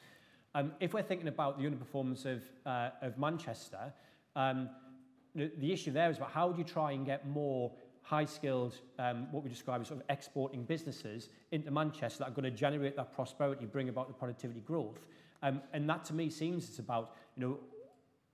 [0.56, 3.94] Um, if we're thinking about the underperformance of, uh, of Manchester,
[4.36, 4.70] um,
[5.36, 9.28] the, the issue there is about how do you try and get more high-skilled, um,
[9.32, 12.96] what we describe as sort of exporting businesses into Manchester that are going to generate
[12.96, 15.06] that prosperity, bring about the productivity growth.
[15.44, 17.60] Um, and that to me seems it's about, you know,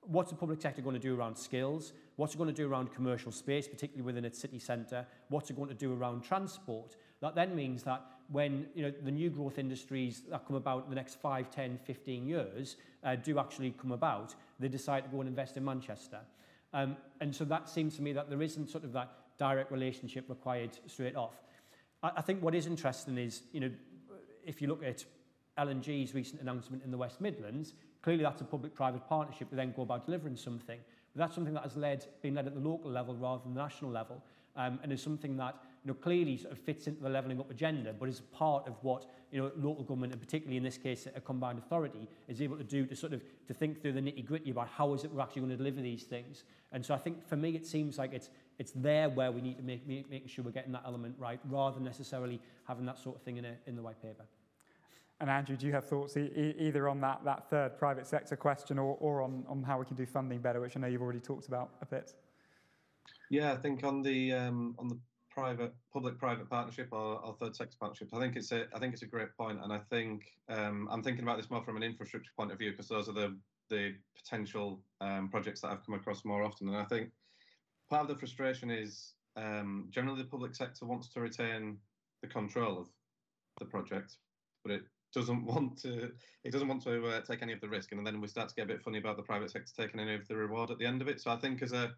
[0.08, 1.94] what's the public sector going to do around skills?
[2.16, 5.06] What's it going to do around commercial space, particularly within its city centre?
[5.30, 6.96] What's it going to do around transport?
[7.22, 10.90] That then means that when you know, the new growth industries that come about in
[10.90, 15.20] the next 5, 10, 15 years uh, do actually come about, they decide to go
[15.20, 16.20] and invest in Manchester.
[16.74, 20.26] Um, and so that seems to me that there isn't sort of that direct relationship
[20.30, 21.44] required straight off.
[22.02, 23.72] I, I think what is interesting is, you know,
[24.46, 25.06] if you look at
[25.58, 27.74] LNG's recent announcement in the West Midlands,
[28.04, 30.80] Clearly, that's a public-private partnership to then go about delivering something.
[31.16, 33.62] But that's something that has led, been led at the local level rather than the
[33.62, 34.22] national level,
[34.56, 37.50] um, and is something that you know, clearly sort of fits into the levelling up
[37.52, 41.08] agenda, but is part of what you know, local government, and particularly in this case
[41.16, 44.52] a combined authority, is able to do to sort of to think through the nitty-gritty
[44.52, 46.44] about how is it we're actually going to deliver these things.
[46.72, 48.30] And so I think for me it seems like it's
[48.60, 51.40] it's there where we need to make, make making sure we're getting that element right,
[51.50, 54.24] rather than necessarily having that sort of thing in a, in the white paper.
[55.24, 58.78] And Andrew, do you have thoughts e either on that, that third private sector question
[58.78, 61.22] or, or on, on how we can do funding better, which I know you've already
[61.22, 62.14] talked about a bit?
[63.30, 65.00] Yeah, I think on the um, on the
[65.32, 69.04] private public-private partnership or, or, third sector partnerships, I think it's a I think it's
[69.04, 72.32] a great point, and I think um, I'm thinking about this more from an infrastructure
[72.38, 73.34] point of view because those are the
[73.70, 76.68] the potential um, projects that I've come across more often.
[76.68, 77.12] And I think
[77.90, 81.78] part of the frustration is um, generally the public sector wants to retain
[82.22, 82.88] the control of
[83.58, 84.18] the project,
[84.66, 84.82] but it
[85.14, 86.12] doesn't want to
[86.44, 88.56] it doesn't want to uh, take any of the risk and then we start to
[88.56, 90.86] get a bit funny about the private sector taking any of the reward at the
[90.86, 91.94] end of it so i think as a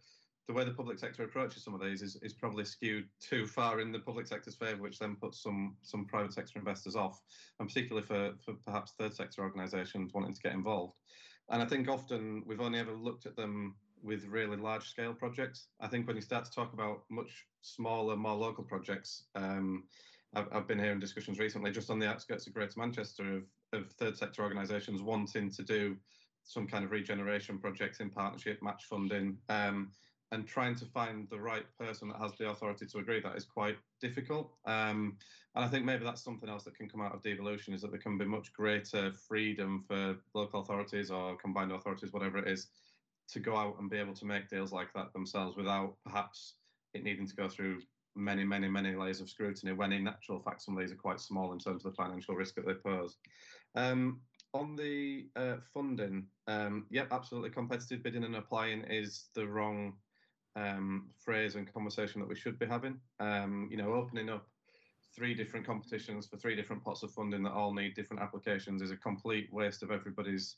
[0.47, 3.79] the way the public sector approaches some of these is, is probably skewed too far
[3.79, 7.21] in the public sector's favour, which then puts some some private sector investors off,
[7.59, 10.93] and particularly for, for perhaps third sector organisations wanting to get involved.
[11.49, 15.67] And I think often we've only ever looked at them with really large scale projects.
[15.79, 19.85] I think when you start to talk about much smaller, more local projects, um,
[20.35, 23.91] I've, I've been hearing discussions recently just on the outskirts of Greater Manchester of, of
[23.91, 25.95] third sector organisations wanting to do
[26.43, 29.37] some kind of regeneration projects in partnership, match funding.
[29.49, 29.91] Um,
[30.31, 33.45] and trying to find the right person that has the authority to agree that is
[33.45, 34.51] quite difficult.
[34.65, 35.17] Um,
[35.55, 37.91] and I think maybe that's something else that can come out of devolution is that
[37.91, 42.67] there can be much greater freedom for local authorities or combined authorities, whatever it is,
[43.29, 46.55] to go out and be able to make deals like that themselves without perhaps
[46.93, 47.81] it needing to go through
[48.15, 51.19] many, many, many layers of scrutiny when in actual fact some of these are quite
[51.19, 53.17] small in terms of the financial risk that they pose.
[53.75, 54.21] Um,
[54.53, 57.49] on the uh, funding, um, yeah, absolutely.
[57.49, 59.93] Competitive bidding and applying is the wrong
[60.55, 62.97] um, phrase and conversation that we should be having.
[63.19, 64.47] Um, you know, opening up
[65.13, 68.91] three different competitions for three different pots of funding that all need different applications is
[68.91, 70.55] a complete waste of everybody's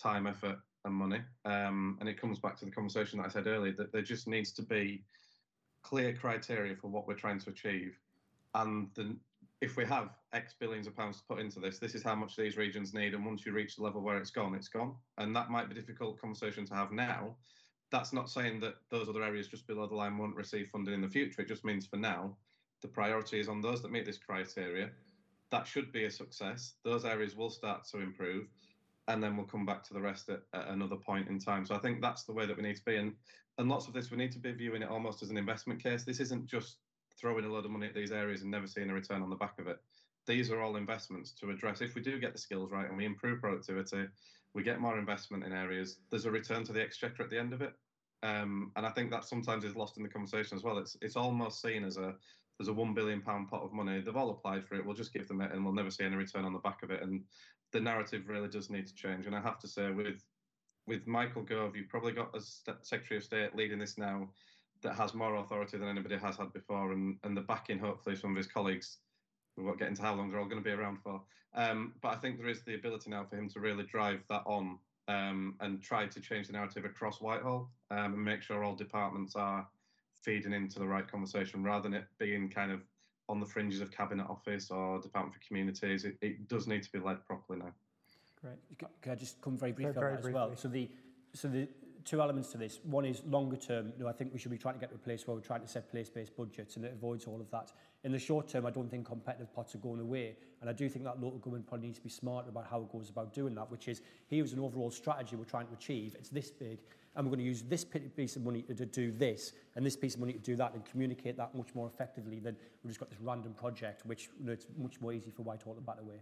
[0.00, 1.20] time, effort, and money.
[1.44, 4.28] Um, and it comes back to the conversation that I said earlier that there just
[4.28, 5.04] needs to be
[5.88, 7.98] clear criteria for what we're trying to achieve.
[8.54, 9.16] And the,
[9.60, 12.36] if we have X billions of pounds to put into this, this is how much
[12.36, 13.14] these regions need.
[13.14, 14.94] And once you reach the level where it's gone, it's gone.
[15.18, 17.36] And that might be a difficult conversation to have now
[17.90, 21.00] that's not saying that those other areas just below the line won't receive funding in
[21.00, 21.42] the future.
[21.42, 22.36] It just means for now,
[22.82, 24.90] the priority is on those that meet this criteria.
[25.50, 26.74] That should be a success.
[26.84, 28.48] Those areas will start to improve,
[29.08, 31.64] and then we'll come back to the rest at, at another point in time.
[31.64, 32.96] So I think that's the way that we need to be.
[32.96, 33.12] And
[33.58, 36.04] and lots of this, we need to be viewing it almost as an investment case.
[36.04, 36.76] This isn't just
[37.18, 39.36] throwing a lot of money at these areas and never seeing a return on the
[39.36, 39.78] back of it.
[40.26, 41.80] These are all investments to address.
[41.80, 44.06] If we do get the skills right and we improve productivity,
[44.54, 45.98] we get more investment in areas.
[46.10, 47.72] There's a return to the exchequer at the end of it.
[48.22, 50.78] Um, and I think that sometimes is lost in the conversation as well.
[50.78, 52.14] It's it's almost seen as a
[52.58, 54.00] there's a one billion pound pot of money.
[54.00, 54.84] They've all applied for it.
[54.84, 56.90] We'll just give them it, and we'll never see any return on the back of
[56.90, 57.02] it.
[57.02, 57.22] And
[57.72, 59.26] the narrative really does need to change.
[59.26, 60.24] And I have to say, with
[60.86, 64.28] with Michael Gove, you've probably got a Secretary of State leading this now
[64.82, 68.30] that has more authority than anybody has had before, and and the backing hopefully some
[68.30, 68.98] of his colleagues.
[69.56, 71.22] We won't get into how long they're all going to be around for.
[71.54, 74.42] Um, but I think there is the ability now for him to really drive that
[74.44, 74.78] on
[75.08, 79.34] um, and try to change the narrative across Whitehall um, and make sure all departments
[79.34, 79.66] are
[80.22, 82.80] feeding into the right conversation rather than it being kind of
[83.28, 86.04] on the fringes of cabinet office or department for communities.
[86.04, 87.72] It, it does need to be led properly now.
[88.46, 88.90] Great.
[89.02, 90.40] Can I just come very briefly very, on that briefly.
[90.40, 90.56] as well?
[90.56, 90.88] So the
[91.34, 91.68] so the
[92.04, 92.78] two elements to this.
[92.84, 93.92] One is longer term.
[93.98, 95.42] You know, I think we should be trying to get to a place where we're
[95.42, 97.72] trying to set place-based budgets and it avoids all of that.
[98.04, 100.36] In the short term, I don't think competitive pots are going away.
[100.60, 102.92] And I do think that local government probably needs to be smarter about how it
[102.92, 106.14] goes about doing that, which is here's an overall strategy we're trying to achieve.
[106.16, 106.78] It's this big,
[107.16, 110.14] and we're going to use this piece of money to do this, and this piece
[110.14, 113.10] of money to do that, and communicate that much more effectively than we've just got
[113.10, 116.20] this random project, which you know, it's much more easy for Whitehall to bat away.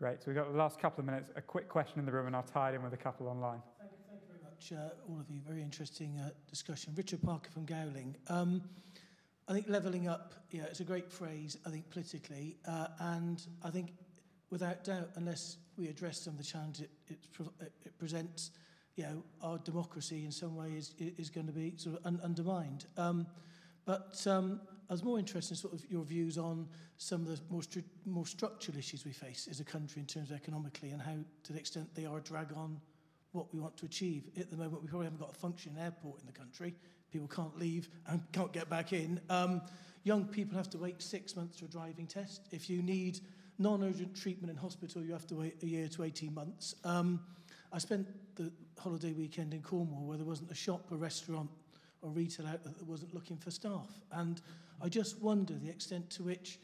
[0.00, 0.22] Great.
[0.22, 1.30] So we've got the last couple of minutes.
[1.36, 3.60] A quick question in the room, and I'll tie it in with a couple online.
[3.78, 5.42] Thank you, thank you very much, uh, all of you.
[5.46, 6.94] Very interesting uh, discussion.
[6.96, 8.16] Richard Parker from Gowling.
[8.28, 8.62] Um,
[9.46, 12.56] I think levelling up, yeah, it's a great phrase, I think, politically.
[12.66, 13.92] Uh, and I think,
[14.48, 18.52] without doubt, unless we address some of the challenges it, it, it presents,
[18.96, 22.18] you know, our democracy in some way is, is going to be sort of un
[22.24, 22.86] undermined.
[22.96, 23.26] Um,
[23.84, 26.68] but um, I was more interested in sort of your views on
[26.98, 30.30] some of the more, stru more structural issues we face as a country in terms
[30.30, 32.80] of economically and how, to the extent they are a drag on
[33.32, 34.24] what we want to achieve.
[34.36, 36.74] At the moment, we probably haven't got a functioning airport in the country
[37.10, 39.20] people can't leave and can't get back in.
[39.28, 39.62] Um,
[40.04, 42.48] young people have to wait six months for a driving test.
[42.52, 43.20] If you need
[43.58, 46.74] non-urgent treatment in hospital, you have to wait a year to 18 months.
[46.84, 47.20] Um,
[47.72, 51.50] I spent the holiday weekend in Cornwall where there wasn't a shop, a restaurant
[52.02, 53.88] or retail outlet that wasn't looking for staff.
[54.12, 54.40] And
[54.82, 56.58] I just wonder the extent to which,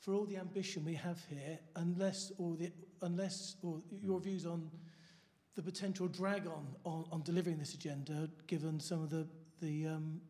[0.00, 4.70] for all the ambition we have here, unless or the, unless or your views on
[5.54, 9.26] the potential drag on, on, on delivering this agenda, given some of the
[9.60, 10.20] the, um,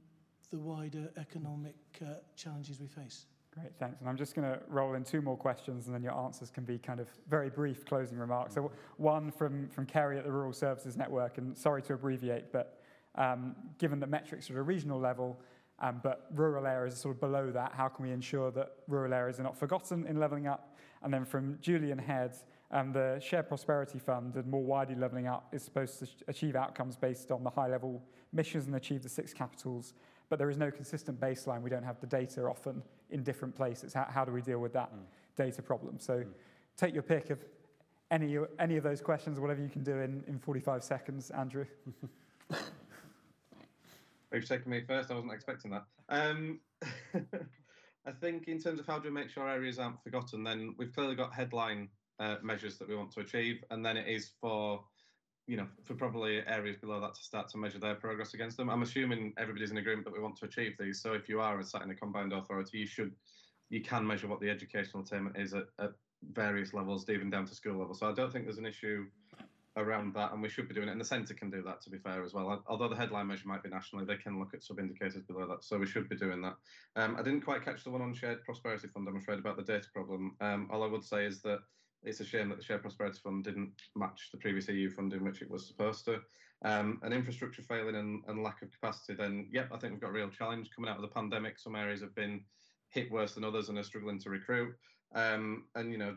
[0.51, 3.27] the wider economic uh, challenges we face.
[3.55, 4.01] Great, thanks.
[4.01, 6.65] And I'm just going to roll in two more questions and then your answers can
[6.65, 8.55] be kind of very brief closing remarks.
[8.55, 12.81] So one from, from Kerry at the Rural Services Network, and sorry to abbreviate, but
[13.15, 15.41] um, given that metrics are at a regional level,
[15.81, 19.15] um, but rural areas are sort of below that, how can we ensure that rural
[19.15, 20.77] areas are not forgotten in levelling up?
[21.03, 22.37] And then from Julian Head,
[22.71, 26.97] um, the Shared Prosperity Fund and more widely levelling up is supposed to achieve outcomes
[26.97, 28.03] based on the high level
[28.33, 29.95] missions and achieve the six capitals.
[30.29, 31.63] But there is no consistent baseline.
[31.63, 33.95] We don't have the data often in different places.
[33.95, 34.99] How, how do we deal with that mm.
[35.37, 35.99] data problem?
[35.99, 36.27] So mm.
[36.77, 37.39] take your pick of
[38.11, 41.65] any, any of those questions, whatever you can do in, in 45 seconds, Andrew.
[44.33, 45.11] You've taken me first.
[45.11, 45.85] I wasn't expecting that.
[46.09, 46.61] Um,
[48.07, 50.95] I think in terms of how do we make sure areas aren't forgotten, then we've
[50.95, 51.89] clearly got headline
[52.21, 54.85] uh, measures that we want to achieve, and then it is for
[55.47, 58.69] you know for probably areas below that to start to measure their progress against them.
[58.71, 61.01] I'm assuming everybody's in agreement that we want to achieve these.
[61.01, 63.13] So if you are sat in a combined authority, you should
[63.71, 65.93] you can measure what the educational attainment is at, at
[66.33, 67.95] various levels, even down to school level.
[67.95, 69.07] So I don't think there's an issue
[69.79, 70.93] around that, and we should be doing it.
[70.93, 72.63] And the centre can do that, to be fair, as well.
[72.67, 75.65] Although the headline measure might be nationally, they can look at sub indicators below that.
[75.65, 76.57] So we should be doing that.
[76.97, 79.63] Um, I didn't quite catch the one on Shared Prosperity Fund, I'm afraid, about the
[79.63, 80.37] data problem.
[80.41, 81.61] Um, all I would say is that
[82.03, 85.43] it's a shame that the Shared Prosperity Fund didn't match the previous EU funding, which
[85.43, 86.21] it was supposed to.
[86.65, 90.11] Um, an infrastructure failing and, and lack of capacity, then, yep, I think we've got
[90.11, 91.59] a real challenge coming out of the pandemic.
[91.59, 92.43] Some areas have been
[92.91, 94.75] hit worse than others and are struggling to recruit.
[95.15, 96.17] Um, and, you know,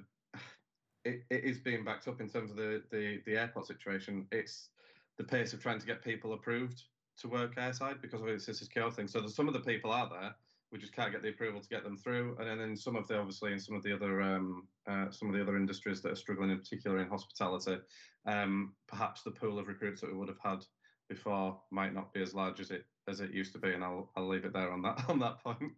[1.06, 4.28] it, it is being backed up in terms of the, the, the airport situation.
[4.32, 4.70] It's
[5.18, 6.84] the pace of trying to get people approved
[7.20, 9.08] to work airside because of it's a secure thing.
[9.08, 10.36] So some of the people are there,
[10.72, 12.38] we just can't get the approval to get them through.
[12.40, 15.36] And then some of the obviously in some of the other um, uh, some of
[15.36, 17.78] the other industries that are struggling, in particular in hospitality,
[18.26, 20.64] um, perhaps the pool of recruits that we would have had
[21.10, 23.74] before might not be as large as it as it used to be.
[23.74, 25.74] And I'll I'll leave it there on that on that point.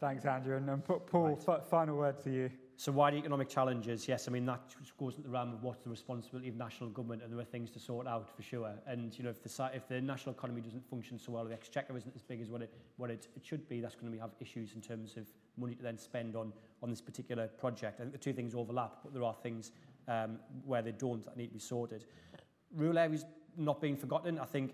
[0.00, 0.56] Thanks, Andrew.
[0.56, 1.64] And um, Paul, right.
[1.64, 2.50] final word to you.
[2.80, 5.90] So wider economic challenges, yes, I mean, that goes into the realm of what's the
[5.90, 8.72] responsibility of national government, and there are things to sort out for sure.
[8.86, 11.94] And, you know, if the, if the national economy doesn't function so well, the exchequer
[11.94, 14.30] isn't as big as what it, what it, it should be, that's going to have
[14.40, 15.26] issues in terms of
[15.58, 18.00] money to then spend on, on this particular project.
[18.00, 19.72] I think the two things overlap, but there are things
[20.08, 22.06] um, where they don't that need to be sorted.
[22.74, 23.26] Rural areas
[23.58, 24.72] not being forgotten, I think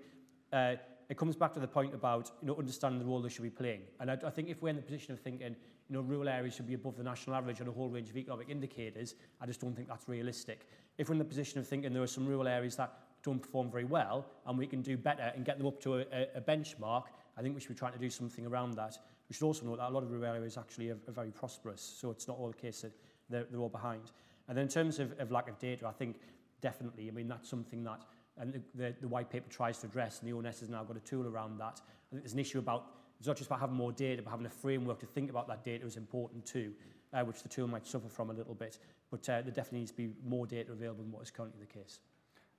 [0.52, 0.76] uh,
[1.08, 3.50] it comes back to the point about you know, understanding the role they should be
[3.50, 3.82] playing.
[4.00, 5.54] And I, I think if we're in the position of thinking,
[5.88, 8.16] you know, rural areas should be above the national average on a whole range of
[8.16, 9.14] economic indicators.
[9.40, 10.66] I just don't think that's realistic.
[10.98, 12.92] If we're in the position of thinking there are some rural areas that
[13.22, 16.26] don't perform very well and we can do better and get them up to a,
[16.34, 17.04] a benchmark,
[17.36, 18.98] I think we should be trying to do something around that.
[19.28, 21.82] We should also note that a lot of rural areas actually are, are very prosperous,
[21.82, 22.92] so it's not all the case that
[23.28, 24.12] they're, they're all behind.
[24.48, 26.16] And then in terms of, of lack of data, I think
[26.60, 28.00] definitely, I mean, that's something that
[28.38, 30.96] and the, the, the white paper tries to address, and the ONS has now got
[30.96, 31.80] a tool around that.
[31.80, 32.86] I think there's an issue about
[33.18, 35.64] It's not just about having more data, but having a framework to think about that
[35.64, 36.72] data is important too,
[37.12, 38.78] uh, which the tool might suffer from a little bit.
[39.10, 41.72] But uh, there definitely needs to be more data available than what is currently the
[41.72, 42.00] case.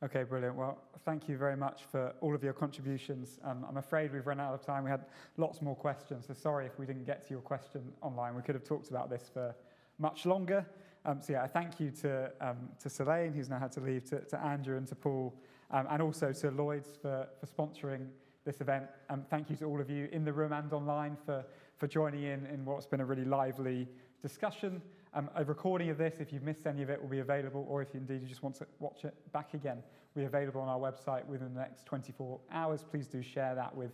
[0.04, 0.56] Okay, brilliant.
[0.56, 3.40] Well, thank you very much for all of your contributions.
[3.44, 4.84] Um, I'm afraid we've run out of time.
[4.84, 5.06] We had
[5.38, 8.36] lots more questions, so sorry if we didn't get to your question online.
[8.36, 9.56] We could have talked about this for
[9.98, 10.66] much longer.
[11.04, 14.06] Um, so yeah, I thank you to, um, to Selaine, who's now had to leave,
[14.10, 15.34] to, to Andrew and to Paul,
[15.72, 18.08] um, and also to Lloyds for, for sponsoring
[18.46, 18.86] this event.
[19.10, 21.46] Um, thank you to all of you in the room and online for,
[21.76, 23.88] for joining in in what's been a really lively
[24.22, 24.82] discussion.
[25.14, 27.82] Um, a recording of this, if you've missed any of it, will be available, or
[27.82, 29.84] if you indeed you just want to watch it back again,
[30.16, 32.86] will be available on our website within the next 24 hours.
[32.90, 33.92] Please do share that with,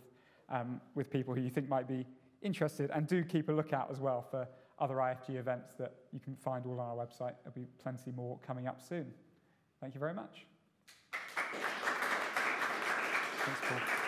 [0.48, 2.06] um, with people who you think might be
[2.42, 4.46] interested, and do keep a lookout as well for
[4.78, 7.34] other IFG events that you can find all on our website.
[7.42, 9.12] There'll be plenty more coming up soon.
[9.80, 10.46] Thank you very much.
[13.44, 14.03] Thanks, Paul.